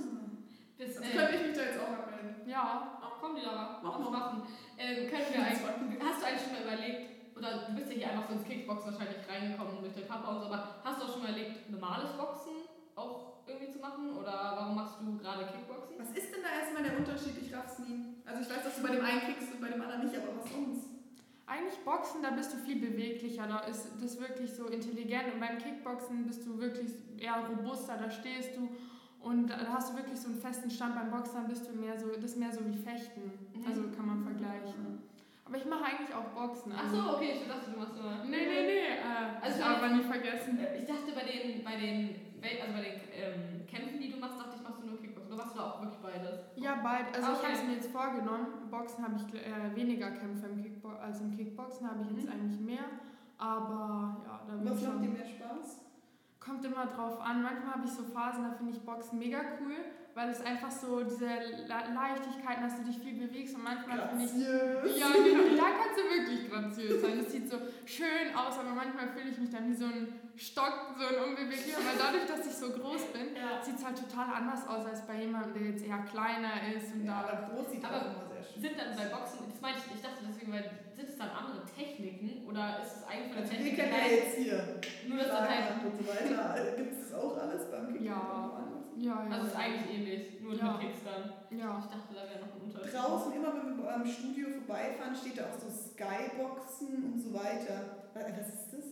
Bis, 0.78 0.96
Also 0.96 1.10
äh, 1.10 1.16
könnte 1.16 1.36
ich 1.36 1.46
mich 1.48 1.56
da 1.56 1.62
jetzt 1.64 1.78
auch 1.80 1.88
anmelden. 1.92 2.48
ja. 2.48 2.98
Ach, 3.02 3.12
komm, 3.20 3.36
die 3.36 3.42
Lara. 3.42 3.80
Mach 3.82 3.98
mal. 3.98 4.10
machen. 4.10 4.42
Ähm, 4.78 5.08
können 5.10 5.22
wir 5.30 5.44
eigentlich, 5.44 6.02
hast 6.02 6.22
du 6.22 6.26
eigentlich 6.26 6.42
schon 6.42 6.52
mal 6.52 6.62
überlegt, 6.74 7.36
oder 7.36 7.66
du 7.68 7.74
bist 7.74 7.90
ja 7.92 7.96
hier 7.98 8.10
einfach 8.10 8.28
so 8.28 8.34
ins 8.34 8.44
Kickboxen 8.44 8.92
wahrscheinlich 8.92 9.18
reingekommen 9.28 9.80
durch 9.80 9.94
den 9.94 10.06
Papa 10.08 10.28
und 10.34 10.40
so, 10.40 10.46
aber 10.46 10.76
hast 10.82 11.00
du 11.00 11.04
auch 11.06 11.12
schon 11.12 11.22
mal 11.22 11.30
überlegt, 11.30 11.70
normales 11.70 12.10
Boxen 12.16 12.52
auch 12.96 13.31
irgendwie 13.46 13.70
zu 13.72 13.78
machen? 13.78 14.10
Oder 14.16 14.32
warum 14.56 14.74
machst 14.76 14.96
du 15.00 15.16
gerade 15.18 15.46
Kickboxen? 15.46 15.96
Was 15.98 16.10
ist 16.10 16.34
denn 16.34 16.42
da 16.42 16.50
erstmal 16.60 16.82
der 16.82 16.96
Unterschied? 16.98 17.34
Ich 17.40 17.54
raff's 17.54 17.78
nie. 17.80 18.04
Also 18.26 18.40
ich 18.42 18.50
weiß, 18.50 18.64
dass 18.64 18.76
du 18.76 18.82
bei 18.82 18.94
dem 18.94 19.04
einen 19.04 19.20
kickst 19.20 19.52
und 19.52 19.60
bei 19.60 19.68
dem 19.68 19.80
anderen 19.82 20.04
nicht, 20.04 20.16
aber 20.16 20.36
was 20.40 20.50
sonst? 20.50 20.86
Eigentlich 21.46 21.78
Boxen, 21.84 22.22
da 22.22 22.30
bist 22.30 22.52
du 22.54 22.56
viel 22.58 22.80
beweglicher, 22.80 23.46
da 23.46 23.58
ist 23.68 23.90
das 24.00 24.18
wirklich 24.18 24.50
so 24.54 24.66
intelligent 24.68 25.34
und 25.34 25.40
beim 25.40 25.58
Kickboxen 25.58 26.24
bist 26.24 26.46
du 26.46 26.58
wirklich 26.58 26.92
eher 27.18 27.44
robuster, 27.46 27.98
da 27.98 28.08
stehst 28.10 28.56
du 28.56 28.70
und 29.20 29.48
da 29.48 29.58
hast 29.74 29.92
du 29.92 29.96
wirklich 29.96 30.18
so 30.18 30.28
einen 30.28 30.40
festen 30.40 30.70
Stand. 30.70 30.94
Beim 30.94 31.10
Boxen 31.10 31.46
bist 31.48 31.68
du 31.68 31.74
mehr 31.76 31.98
so, 31.98 32.08
das 32.14 32.24
ist 32.24 32.36
mehr 32.38 32.52
so 32.52 32.60
wie 32.64 32.76
Fechten, 32.78 33.22
Mhm. 33.54 33.66
also 33.66 33.82
kann 33.94 34.06
man 34.06 34.22
vergleichen. 34.22 35.02
Aber 35.44 35.56
ich 35.58 35.66
mache 35.66 35.84
eigentlich 35.84 36.14
auch 36.14 36.24
Boxen. 36.32 36.72
Ach 36.74 36.84
Also, 36.84 36.96
so, 36.96 37.16
okay, 37.16 37.32
ich 37.42 37.46
dachte, 37.48 37.70
du 37.72 37.78
machst 37.78 37.94
nur. 37.96 38.24
Nee, 38.24 38.46
nee, 38.46 38.62
nee, 38.62 38.86
äh, 38.96 39.42
Also 39.42 39.62
also 39.62 39.76
aber 39.76 39.88
nie 39.94 40.02
vergessen. 40.04 40.58
Ich 40.80 40.86
dachte 40.86 41.12
bei 41.12 41.24
den, 41.24 41.62
bei 41.62 41.76
den, 41.76 42.14
also 42.42 42.72
bei 42.74 42.82
den 42.82 43.00
ähm, 43.14 43.66
Kämpfen, 43.66 44.00
die 44.00 44.10
du 44.10 44.18
machst, 44.18 44.38
dachte 44.38 44.56
ich, 44.56 44.62
machst 44.62 44.82
du 44.82 44.86
nur 44.86 44.98
Kickboxen. 45.00 45.32
Oder 45.32 45.42
machst 45.42 45.54
du 45.54 45.58
da 45.58 45.64
auch 45.70 45.80
wirklich 45.82 46.00
beides? 46.00 46.40
Ja, 46.56 46.74
beid. 46.82 47.06
Also 47.14 47.32
ich 47.32 47.38
Okay. 47.38 47.46
habe 47.46 47.54
es 47.56 47.64
mir 47.64 47.74
jetzt 47.74 47.90
vorgenommen. 47.92 48.46
Boxen 48.70 49.04
habe 49.04 49.14
ich 49.16 49.24
äh, 49.34 49.74
weniger 49.76 50.10
Kämpfe 50.10 50.46
im 50.46 50.62
Kickbo 50.62 50.90
als 50.90 51.20
im 51.20 51.36
Kickboxen 51.36 51.88
habe 51.88 52.02
ich 52.02 52.10
jetzt 52.16 52.26
Mhm. 52.26 52.32
eigentlich 52.32 52.60
mehr. 52.60 52.84
Aber 53.38 54.22
ja, 54.26 54.40
da 54.46 54.54
bin 54.54 54.70
Was 54.70 54.82
ich 54.82 54.88
macht 54.88 55.02
dir 55.02 55.08
mehr 55.08 55.26
Spaß? 55.26 55.80
Kommt 56.38 56.64
immer 56.64 56.86
drauf 56.86 57.20
an. 57.20 57.42
Manchmal 57.42 57.74
habe 57.74 57.84
ich 57.86 57.92
so 57.92 58.02
Phasen, 58.02 58.42
da 58.44 58.50
finde 58.52 58.72
ich 58.72 58.80
Boxen 58.82 59.18
mega 59.18 59.38
cool, 59.60 59.76
weil 60.14 60.28
es 60.30 60.40
einfach 60.44 60.70
so 60.70 61.02
diese 61.04 61.26
Le 61.26 61.94
Leichtigkeit, 61.94 62.60
dass 62.62 62.76
du 62.78 62.82
dich 62.84 62.98
viel 62.98 63.14
bewegst 63.26 63.54
und 63.54 63.62
manchmal 63.62 64.08
finde 64.08 64.24
ich. 64.24 64.30
Graziös. 64.32 64.98
Ja, 65.00 65.06
genau, 65.12 65.56
da 65.56 65.68
kannst 65.78 65.98
du 65.98 66.02
wirklich 66.10 66.50
graziös 66.50 67.00
sein. 67.00 67.18
Das 67.18 67.30
sieht 67.32 67.48
so 67.48 67.58
schön 67.86 68.34
aus, 68.34 68.58
aber 68.58 68.70
manchmal 68.74 69.08
fühle 69.08 69.30
ich 69.30 69.38
mich 69.38 69.50
dann 69.50 69.68
wie 69.70 69.74
so 69.74 69.84
ein 69.86 70.08
Stock, 70.36 70.96
so 70.98 71.04
ein 71.06 71.22
unbeweglicher, 71.28 71.78
weil 71.84 71.98
dadurch, 72.00 72.26
dass 72.26 72.46
ich 72.46 72.56
so 72.56 72.70
groß 72.72 73.12
bin, 73.12 73.36
Ja. 73.36 73.62
sieht 73.62 73.76
es 73.76 73.84
halt 73.84 73.98
total 74.00 74.32
anders 74.34 74.66
aus 74.66 74.84
als 74.86 75.06
bei 75.06 75.20
jemandem, 75.20 75.54
der 75.54 75.62
jetzt 75.72 75.84
eher 75.84 75.98
kleiner 76.08 76.56
ist 76.74 76.94
und 76.94 77.04
Ja, 77.04 77.22
da. 77.22 77.28
aber 77.28 77.54
groß 77.54 77.70
sieht 77.70 77.84
Aber 77.84 77.96
auch 77.96 78.06
immer 78.16 78.24
sehr 78.32 78.42
schön. 78.42 78.62
Sind 78.62 78.74
dann 78.80 78.96
bei 78.96 79.06
Boxen, 79.12 79.44
das 79.52 79.60
meinte 79.60 79.80
ich, 79.86 79.94
ich 79.96 80.02
dachte 80.02 80.24
deswegen, 80.26 80.52
weil 80.52 80.64
sind 80.96 81.08
es 81.08 81.16
dann 81.18 81.30
andere 81.30 81.62
Techniken 81.68 82.48
oder 82.48 82.80
ist 82.80 82.96
es 82.96 83.04
eigentlich 83.04 83.32
von 83.32 83.42
der 83.42 83.44
Also 83.44 83.52
wir 83.52 83.58
Technik 83.60 83.76
kennen 83.76 83.92
ja 83.92 84.06
jetzt 84.08 84.36
hier 84.40 84.58
Nur 85.08 85.18
das 85.20 85.32
halt, 85.32 85.84
und 85.84 85.94
so 86.00 86.04
weiter. 86.08 86.76
Gibt 86.80 86.92
es 86.96 87.12
auch 87.12 87.36
alles 87.36 87.70
beim 87.70 87.92
Kicken? 87.92 88.06
Ja. 88.06 88.58
Ja, 88.96 89.24
ja. 89.24 89.30
also 89.30 89.46
es 89.46 89.52
ist 89.52 89.58
eigentlich 89.58 89.88
ähnlich, 89.94 90.40
nur 90.40 90.54
Ja. 90.54 90.72
mit 90.72 90.80
Kicks 90.80 91.00
dann. 91.04 91.22
ja. 91.58 91.70
Ich 91.80 91.88
dachte, 91.92 92.12
da 92.14 92.22
wäre 92.28 92.40
noch 92.44 92.52
ein 92.56 92.60
Unterschied. 92.72 92.94
Draußen, 92.94 93.32
immer 93.32 93.50
wenn 93.56 93.76
wir 93.76 93.84
beim 93.84 94.04
Studio 94.06 94.46
vorbeifahren, 94.64 95.14
steht 95.16 95.38
da 95.38 95.44
auch 95.48 95.58
so 95.58 95.68
Skyboxen 95.68 97.04
und 97.12 97.18
so 97.20 97.32
weiter. 97.34 98.08
Was 98.14 98.48
ist 98.48 98.68
das? 98.72 98.84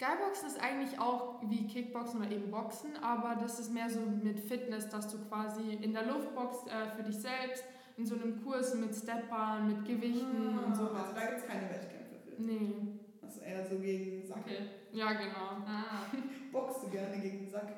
Skyboxen 0.00 0.48
ist 0.48 0.58
eigentlich 0.62 0.98
auch 0.98 1.42
wie 1.42 1.66
Kickboxen 1.66 2.20
oder 2.22 2.30
eben 2.30 2.50
Boxen, 2.50 2.96
aber 3.02 3.36
das 3.38 3.60
ist 3.60 3.70
mehr 3.70 3.90
so 3.90 4.00
mit 4.00 4.40
Fitness, 4.40 4.88
dass 4.88 5.08
du 5.12 5.18
quasi 5.28 5.74
in 5.74 5.92
der 5.92 6.06
Luft 6.06 6.34
boxst 6.34 6.68
äh, 6.68 6.96
für 6.96 7.02
dich 7.02 7.18
selbst, 7.18 7.64
in 7.98 8.06
so 8.06 8.14
einem 8.14 8.42
Kurs 8.42 8.74
mit 8.76 8.94
Steppern, 8.94 9.68
mit 9.68 9.84
Gewichten 9.84 10.58
und 10.58 10.70
Also 10.70 10.86
sowas. 10.86 11.12
da 11.14 11.20
gibt 11.26 11.40
es 11.40 11.46
keine 11.46 11.68
Wettkämpfe 11.68 12.16
für. 12.24 12.40
Nee, 12.40 12.72
Also 13.20 13.40
eher 13.42 13.62
so 13.66 13.78
gegen 13.78 14.26
Sack. 14.26 14.38
Okay. 14.46 14.70
ja 14.92 15.12
genau. 15.12 15.60
Ah. 15.66 16.06
Boxst 16.50 16.84
du 16.84 16.88
gerne 16.88 17.18
gegen 17.18 17.40
den 17.40 17.50
Sack? 17.50 17.68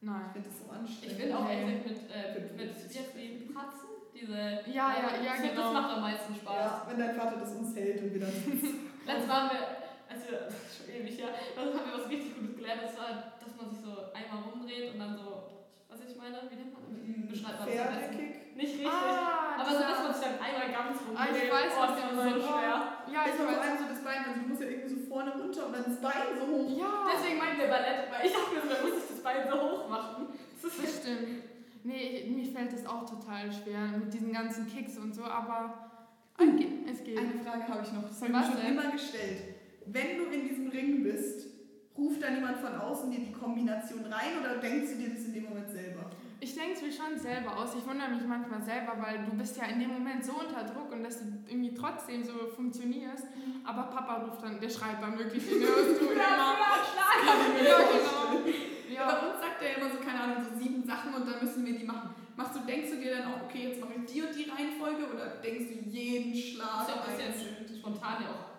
Ich 0.00 0.08
Nein. 0.08 0.30
finde 0.32 0.48
das 0.48 0.58
so 0.58 0.72
anstrengend. 0.72 1.12
Ich 1.12 1.22
finde 1.22 1.38
auch 1.38 1.48
ehrlich 1.50 1.84
mit, 1.84 1.98
äh, 2.10 2.40
mit 2.56 2.74
heißt 2.74 3.14
die 3.14 3.52
Pratzen, 3.52 3.88
diese. 4.14 4.32
Ja, 4.32 4.62
ja, 4.72 5.22
ja, 5.22 5.34
ich 5.34 5.40
find, 5.40 5.54
genau. 5.54 5.64
Das 5.64 5.82
macht 5.82 5.96
am 5.96 6.00
meisten 6.00 6.34
Spaß. 6.34 6.54
Ja, 6.56 6.86
wenn 6.88 6.98
dein 6.98 7.14
Vater 7.14 7.36
das 7.36 7.52
uns 7.52 7.76
hält 7.76 8.00
und 8.00 8.14
wir 8.14 8.20
dann. 8.20 8.32
Letztes 9.06 9.28
haben 9.30 9.50
wir, 9.50 9.81
als 10.12 10.28
wir, 10.28 10.38
das 10.52 10.60
ist 10.68 10.74
schon 10.76 10.88
ewig 10.92 11.16
ja, 11.18 11.28
da 11.32 11.60
haben 11.64 11.72
wir 11.72 11.96
was 11.96 12.08
richtig 12.08 12.36
Gutes 12.36 12.56
gelernt. 12.56 12.82
Das 12.84 12.94
war, 13.00 13.32
dass 13.40 13.52
man 13.56 13.66
sich 13.72 13.80
so 13.80 14.12
einmal 14.12 14.44
rumdreht 14.44 14.92
und 14.92 14.98
dann 15.00 15.16
so, 15.16 15.64
was 15.88 15.98
ich 16.04 16.16
meine, 16.20 16.44
wie 16.52 16.56
nennt 16.56 16.72
man 16.72 16.84
das? 16.84 16.92
Beschreibt 17.32 17.58
man 17.64 17.68
das. 17.68 18.12
Nicht 18.52 18.74
richtig. 18.84 18.92
Ah, 18.92 19.56
aber 19.56 19.64
so, 19.64 19.80
dass 19.80 19.88
dieser- 19.88 20.02
man 20.04 20.12
sich 20.12 20.22
dann 20.28 20.36
einmal 20.36 20.68
ganz 20.68 20.92
rumdreht. 21.00 21.16
Ah, 21.16 21.32
ich 21.32 21.48
weiß, 21.48 21.72
oh, 21.72 21.80
was 21.80 21.92
das 21.96 22.04
ist 22.04 22.20
so 22.20 22.52
schwer. 22.52 22.76
Ja, 23.08 23.20
ich 23.24 23.36
aber 23.40 23.52
vor 23.56 23.62
allem 23.64 23.78
so 23.80 23.86
das 23.88 24.02
Bein, 24.04 24.20
also 24.28 24.40
du 24.40 24.46
musst 24.48 24.60
ja 24.60 24.68
irgendwie 24.68 24.92
so 24.92 25.00
vorne 25.08 25.30
runter 25.32 25.66
und 25.66 25.72
dann 25.72 25.84
das 25.88 25.98
Bein 26.00 26.28
so 26.36 26.44
hoch. 26.46 26.68
Ja, 26.76 26.92
Deswegen 27.16 27.38
meinen 27.40 27.56
wir 27.58 27.68
Ballett, 27.72 28.12
weil 28.12 28.20
ich 28.28 28.32
dachte 28.32 28.52
mir 28.52 28.60
so, 28.60 28.68
da 28.68 28.78
muss 28.84 28.96
ich 29.00 29.08
das 29.08 29.22
Bein 29.24 29.48
so 29.48 29.56
hoch 29.56 29.88
machen. 29.88 30.20
Das 30.60 30.68
ist 30.68 30.78
das 30.84 30.92
stimmt. 31.00 31.48
Nee, 31.84 32.28
mir 32.30 32.46
fällt 32.52 32.72
das 32.72 32.86
auch 32.86 33.04
total 33.08 33.50
schwer 33.50 33.98
mit 33.98 34.12
diesen 34.14 34.32
ganzen 34.32 34.68
Kicks 34.68 34.96
und 34.98 35.14
so, 35.14 35.24
aber 35.24 35.90
es 36.38 36.56
geht. 36.56 36.88
Es 36.88 37.02
geht. 37.02 37.18
Eine 37.18 37.34
Frage 37.42 37.66
habe 37.68 37.82
ich 37.82 37.92
noch, 37.92 38.04
das 38.06 38.20
habe 38.22 38.30
ich 38.32 38.36
mir 38.38 38.44
schon 38.44 38.56
denn? 38.60 38.72
immer 38.78 38.90
gestellt. 38.92 39.51
Wenn 39.86 40.18
du 40.18 40.24
in 40.24 40.48
diesem 40.48 40.68
Ring 40.68 41.02
bist, 41.02 41.48
ruft 41.96 42.22
dann 42.22 42.36
jemand 42.36 42.58
von 42.58 42.74
außen 42.74 43.10
dir 43.10 43.20
die 43.20 43.32
Kombination 43.32 44.04
rein 44.04 44.38
oder 44.40 44.56
denkst 44.56 44.92
du 44.92 44.98
dir 44.98 45.10
das 45.10 45.24
in 45.24 45.34
dem 45.34 45.44
Moment 45.44 45.70
selber? 45.70 46.10
Ich 46.40 46.54
denke 46.54 46.72
es 46.74 46.82
mir 46.82 46.92
schon 46.92 47.18
selber 47.18 47.56
aus. 47.56 47.70
Ich 47.76 47.86
wundere 47.86 48.10
mich 48.10 48.26
manchmal 48.26 48.62
selber, 48.62 48.96
weil 48.98 49.24
du 49.24 49.36
bist 49.36 49.56
ja 49.56 49.66
in 49.66 49.78
dem 49.78 49.90
Moment 49.90 50.24
so 50.24 50.32
unter 50.32 50.64
Druck 50.64 50.90
und 50.90 51.04
dass 51.04 51.20
du 51.20 51.26
irgendwie 51.46 51.72
trotzdem 51.74 52.24
so 52.24 52.32
funktionierst. 52.56 53.26
Aber 53.64 53.84
Papa 53.84 54.26
ruft 54.26 54.42
dann, 54.42 54.58
der 54.58 54.68
schreit 54.68 55.00
dann 55.00 55.16
wirklich, 55.16 55.46
wie 55.46 55.60
hörst 55.60 56.00
du 56.00 56.06
immer. 56.10 56.18
Ja, 56.18 57.78
genau. 57.86 58.42
Ja. 58.92 59.06
Bei 59.06 59.28
uns 59.28 59.40
sagt 59.40 59.62
er 59.62 59.78
immer 59.78 59.90
so, 59.90 59.98
keine 60.04 60.20
Ahnung, 60.20 60.44
so 60.44 60.58
sieben 60.58 60.84
Sachen 60.84 61.14
und 61.14 61.26
dann 61.26 61.40
müssen 61.40 61.64
wir 61.64 61.78
die 61.78 61.84
machen. 61.84 62.10
Machst 62.36 62.56
du, 62.56 62.60
denkst 62.66 62.90
du 62.90 62.96
dir 62.96 63.18
dann 63.18 63.32
auch, 63.32 63.42
okay, 63.44 63.68
jetzt 63.68 63.80
mache 63.80 63.92
ich 63.96 64.12
die 64.12 64.22
und 64.22 64.34
die 64.34 64.50
Reihenfolge 64.50 65.14
oder 65.14 65.36
denkst 65.42 65.66
du 65.68 65.88
jeden 65.88 66.34
Schlag 66.34 66.82
ist 66.82 66.88
ja 66.88 67.02
ein 67.02 67.32
bisschen 67.32 67.78
spontan 67.78 68.22
ja 68.24 68.28
auch 68.30 68.51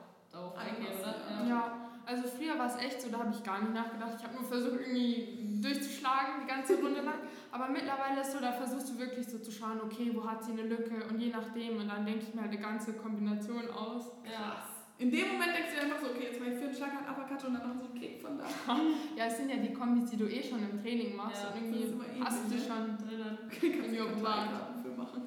darauf 0.43 0.57
eingehen, 0.57 0.99
oder? 0.99 1.15
Anpassen, 1.15 1.47
Ja, 1.47 1.61
also 2.05 2.23
früher 2.27 2.59
war 2.59 2.67
es 2.67 2.75
echt 2.83 3.01
so, 3.01 3.09
da 3.09 3.19
habe 3.19 3.31
ich 3.31 3.43
gar 3.43 3.61
nicht 3.61 3.73
nachgedacht. 3.73 4.13
Ich 4.17 4.23
habe 4.23 4.35
nur 4.35 4.43
versucht, 4.43 4.81
irgendwie 4.81 5.59
durchzuschlagen, 5.61 6.43
die 6.43 6.47
ganze 6.47 6.75
Runde 6.75 7.01
lang. 7.01 7.23
Aber 7.51 7.69
mittlerweile 7.69 8.21
ist 8.21 8.33
so, 8.33 8.39
da 8.39 8.51
versuchst 8.51 8.89
du 8.89 8.99
wirklich 8.99 9.25
so 9.27 9.39
zu 9.39 9.51
schauen, 9.51 9.79
okay, 9.81 10.11
wo 10.13 10.27
hat 10.27 10.43
sie 10.43 10.51
eine 10.51 10.63
Lücke 10.63 11.05
und 11.09 11.19
je 11.19 11.29
nachdem. 11.31 11.77
Und 11.77 11.87
dann 11.87 12.05
denke 12.05 12.25
ich 12.27 12.33
mir 12.35 12.41
halt 12.41 12.51
eine 12.51 12.59
ganze 12.61 12.93
Kombination 12.93 13.69
aus. 13.71 14.11
Ja. 14.25 14.67
In 14.99 15.09
dem 15.09 15.27
Moment 15.33 15.55
denkst 15.55 15.69
du 15.71 15.75
dir 15.75 15.83
einfach 15.83 15.99
so, 15.99 16.11
okay, 16.11 16.27
jetzt 16.29 16.39
mache 16.39 16.51
ich 16.51 16.57
vierten 16.59 16.75
Schlag, 16.75 16.91
einen 16.91 17.07
Uppercut 17.09 17.43
und 17.45 17.53
dann 17.55 17.67
noch 17.67 17.75
so 17.81 17.89
einen 17.89 17.99
Kick 17.99 18.21
von 18.21 18.37
da. 18.37 18.45
Ja, 19.17 19.25
es 19.25 19.37
sind 19.37 19.49
ja 19.49 19.57
die 19.57 19.73
Kombis, 19.73 20.09
die 20.11 20.17
du 20.17 20.27
eh 20.29 20.43
schon 20.43 20.59
im 20.59 20.79
Training 20.81 21.15
machst. 21.15 21.43
Ja, 21.43 21.49
und 21.49 21.55
irgendwie 21.55 21.79
das 21.79 21.89
ist 21.89 21.93
immer 21.95 22.25
hast 22.25 22.37
du 22.43 22.53
ähnlich, 22.53 22.67
schon 22.67 22.97
Drinnen. 22.99 23.37
Kannst 23.49 23.89
du 23.89 23.95
Ja, 23.95 24.05
Karteikarten 24.05 24.83
für 24.83 24.89
machen. 24.89 25.21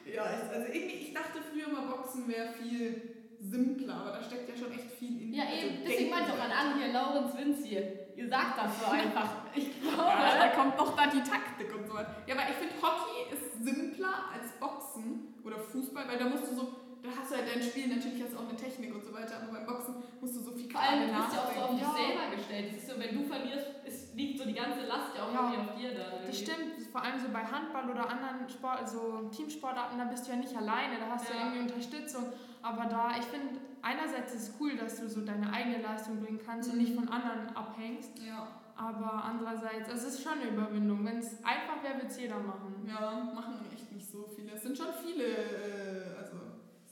ja, 0.05 0.23
ich, 0.25 0.55
also 0.55 0.67
irgendwie, 0.73 0.95
ich 0.95 1.13
dachte 1.13 1.39
früher 1.51 1.67
mal 1.69 1.87
Boxen 1.87 2.27
wäre 2.27 2.51
viel 2.53 3.18
simpler, 3.39 3.95
aber 3.95 4.11
da 4.11 4.23
steckt 4.23 4.49
ja 4.49 4.55
schon 4.55 4.71
echt 4.71 4.91
viel 4.91 5.21
in 5.21 5.33
Ja, 5.33 5.43
also 5.43 5.67
eben, 5.67 5.77
deswegen 5.87 6.09
meinte 6.09 6.31
ich 6.31 6.35
auch 6.35 6.43
an 6.43 6.77
hier, 6.77 6.91
Laurenz 6.93 7.37
Winz 7.37 7.65
hier. 7.65 8.09
Ihr 8.15 8.27
sagt 8.27 8.57
das 8.57 8.79
so 8.79 8.85
einfach. 8.91 9.29
Ich 9.55 9.67
Ja, 9.83 9.93
glaube. 9.95 10.39
da 10.39 10.47
kommt 10.49 10.77
noch 10.77 10.95
da 10.95 11.07
die 11.07 11.21
Taktik 11.23 11.73
und 11.75 11.87
so 11.87 11.93
weiter. 11.93 12.15
Ja, 12.27 12.35
aber 12.35 12.43
ich 12.49 12.55
finde, 12.57 12.73
Hockey 12.81 13.33
ist 13.33 13.63
simpler 13.63 14.29
als 14.33 14.51
Boxen 14.59 15.33
oder 15.43 15.57
Fußball, 15.57 16.07
weil 16.07 16.17
da 16.17 16.25
musst 16.25 16.51
du 16.51 16.55
so, 16.55 16.75
hast 17.19 17.31
du 17.31 17.35
halt 17.35 17.47
dein 17.53 17.61
Spiel, 17.63 17.87
natürlich 17.87 18.19
du 18.31 18.37
auch 18.37 18.47
eine 18.49 18.55
Technik 18.57 18.93
und 18.95 19.03
so 19.03 19.13
weiter, 19.13 19.37
aber 19.41 19.51
beim 19.59 19.65
Boxen 19.65 19.95
musst 20.21 20.35
du 20.35 20.39
so 20.41 20.51
viel 20.51 20.69
Vor 20.71 20.81
allem, 20.81 21.07
du 21.07 21.15
bist 21.21 21.33
ja 21.33 21.39
auch 21.43 21.53
so 21.53 21.61
auf 21.61 21.71
dich 21.71 21.81
Ja. 21.81 21.93
selber 21.93 22.35
gestellt. 22.35 22.65
Es 22.71 22.77
ist 22.83 22.89
so, 22.89 22.99
wenn 22.99 23.13
du 23.15 23.23
verlierst, 23.23 23.67
es 23.85 24.13
liegt 24.15 24.39
so 24.39 24.45
die 24.45 24.53
ganze 24.53 24.85
Last 24.85 25.15
ja 25.15 25.23
auch 25.27 25.33
Ja. 25.33 25.59
auf 25.61 25.75
dir 25.77 25.91
da. 25.95 26.05
Das 26.25 26.37
stimmt, 26.37 26.81
vor 26.91 27.01
allem 27.03 27.19
so 27.19 27.27
bei 27.31 27.43
Handball 27.43 27.89
oder 27.89 28.09
anderen 28.09 28.47
Sport, 28.49 28.79
also 28.79 29.29
Teamsportarten, 29.35 29.97
da 29.97 30.05
bist 30.05 30.25
du 30.27 30.31
ja 30.31 30.37
nicht 30.37 30.55
alleine, 30.55 30.97
da 30.99 31.07
hast 31.11 31.29
du 31.29 31.33
Ja. 31.33 31.39
irgendwie 31.51 31.59
Unterstützung. 31.71 32.25
Aber 32.61 32.85
da, 32.85 33.11
ich 33.17 33.25
finde, 33.25 33.59
einerseits 33.81 34.33
ist 34.33 34.43
es 34.49 34.53
cool, 34.59 34.75
dass 34.75 34.99
du 34.99 35.07
so 35.07 35.21
deine 35.21 35.51
eigene 35.53 35.81
Leistung 35.81 36.19
bringen 36.19 36.39
kannst 36.45 36.69
und 36.69 36.75
Mhm. 36.77 36.81
nicht 36.83 36.95
von 36.95 37.07
anderen 37.09 37.55
abhängst. 37.55 38.19
Ja, 38.19 38.47
Aber 38.81 39.23
andererseits, 39.25 39.89
es 39.91 40.03
ist 40.05 40.23
schon 40.23 40.39
eine 40.39 40.51
Überwindung. 40.51 41.03
Wenn 41.05 41.17
es 41.17 41.43
einfach 41.43 41.83
wäre, 41.83 41.95
würde 41.95 42.07
es 42.07 42.17
jeder 42.17 42.39
machen. 42.39 42.87
ja, 42.87 43.29
machen 43.35 43.55
echt 43.73 43.91
nicht 43.91 44.09
so 44.09 44.25
viele. 44.33 44.53
Es 44.53 44.63
sind 44.63 44.77
schon 44.77 44.87
viele, 45.05 45.25
äh, 45.25 46.08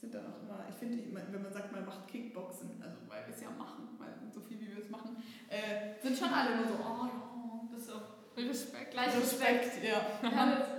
sind 0.08 0.24
dann 0.24 0.32
auch 0.32 0.40
immer, 0.42 0.64
ich 0.70 0.76
finde, 0.76 1.04
wenn 1.12 1.44
man 1.44 1.52
sagt, 1.52 1.72
man 1.72 1.86
macht 1.86 2.08
Kickboxen, 2.08 2.80
also 2.82 2.96
weil 3.08 3.28
wir 3.28 3.36
es 3.36 3.42
ja 3.42 3.50
machen, 3.52 3.90
weil 4.00 4.08
so 4.34 4.40
viel 4.40 4.60
wie 4.62 4.72
wir 4.72 4.80
es 4.82 4.90
machen, 4.90 5.18
äh, 5.50 6.00
sind 6.02 6.18
schon 6.18 6.30
alle 6.32 6.54
immer 6.56 6.68
so, 6.68 6.76
oh 6.80 7.06
ja, 7.06 7.68
Das 7.74 7.82
ist 7.84 7.92
auch 7.92 8.16
Respekt. 8.38 8.92
gleich 8.92 9.12
Respekt. 9.18 9.84
ja. 9.84 10.00
Wir 10.22 10.32
haben 10.36 10.52
jetzt, 10.60 10.72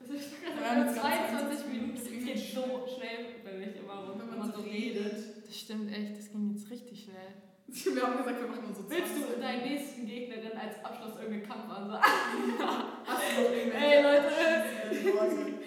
das 0.00 0.10
ist 0.10 0.32
Wir 0.42 0.68
haben 0.70 0.84
jetzt 0.86 0.96
22 1.00 1.48
ganz- 1.48 1.66
Minuten. 1.66 1.94
Das 1.96 2.04
geht 2.08 2.38
so 2.54 2.64
schnell, 2.92 3.40
wenn 3.44 3.62
ich 3.62 3.76
immer 3.80 4.04
rum, 4.04 4.20
Wenn 4.20 4.38
man 4.38 4.52
so 4.52 4.60
redet. 4.60 5.46
Das 5.46 5.56
stimmt 5.56 5.90
echt, 5.90 6.18
das 6.18 6.30
ging 6.30 6.50
jetzt 6.50 6.68
richtig 6.70 7.04
schnell. 7.04 7.32
Wir 7.68 8.02
haben 8.02 8.16
gesagt, 8.16 8.40
wir 8.40 8.48
machen 8.48 8.64
nur 8.64 8.74
so 8.74 8.88
Willst 8.88 9.12
20. 9.12 9.34
du 9.34 9.40
deinen 9.42 9.62
nächsten 9.62 10.06
Gegnerin 10.06 10.56
als 10.56 10.82
Abschluss 10.82 11.16
irgendeinen 11.20 11.46
Kampf 11.46 11.68
ansagen? 11.70 12.02
Hast 13.04 13.22
du 13.36 13.42
noch 13.42 13.50
irgendwelche 13.52 13.86
Ey, 13.86 14.02
Leute. 14.02 15.57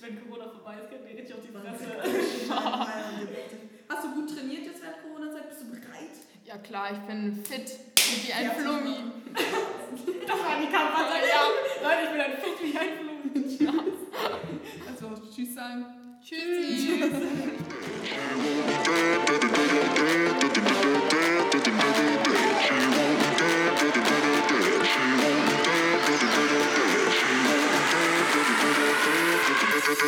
Wenn 0.00 0.28
Corona 0.28 0.48
vorbei 0.48 0.76
ist, 0.82 0.90
geht 0.90 1.02
mir 1.02 1.18
richtig 1.18 1.34
auf 1.34 1.40
die 1.42 1.50
Fresse. 1.52 1.86
Hast 3.88 4.04
du 4.04 4.14
gut 4.14 4.32
trainiert 4.32 4.66
jetzt 4.66 4.80
während 4.82 5.02
Corona-Zeit? 5.02 5.48
Bist 5.48 5.62
du 5.62 5.70
bereit? 5.70 6.14
Ja 6.44 6.56
klar, 6.58 6.92
ich 6.92 6.98
bin 7.00 7.44
fit 7.44 7.78
wie 8.24 8.32
ein 8.32 8.44
Ja, 8.44 8.50
Flummi. 8.52 8.96
Das 9.34 10.38
war 10.38 10.60
die 10.60 10.70
Kampfansage. 10.70 11.26
Ja, 11.28 11.42
Leute, 11.82 12.02
ich 12.04 12.10
bin 12.10 12.20
ein 12.20 12.32
Fit 12.38 12.58
wie 12.62 12.78
ein 12.78 12.92
Blumen. 13.00 13.34
Also, 14.86 15.06
tschüss 15.34 15.54
sagen. 15.54 15.84
Tschüssi. 16.22 17.02
Well. 22.18 22.44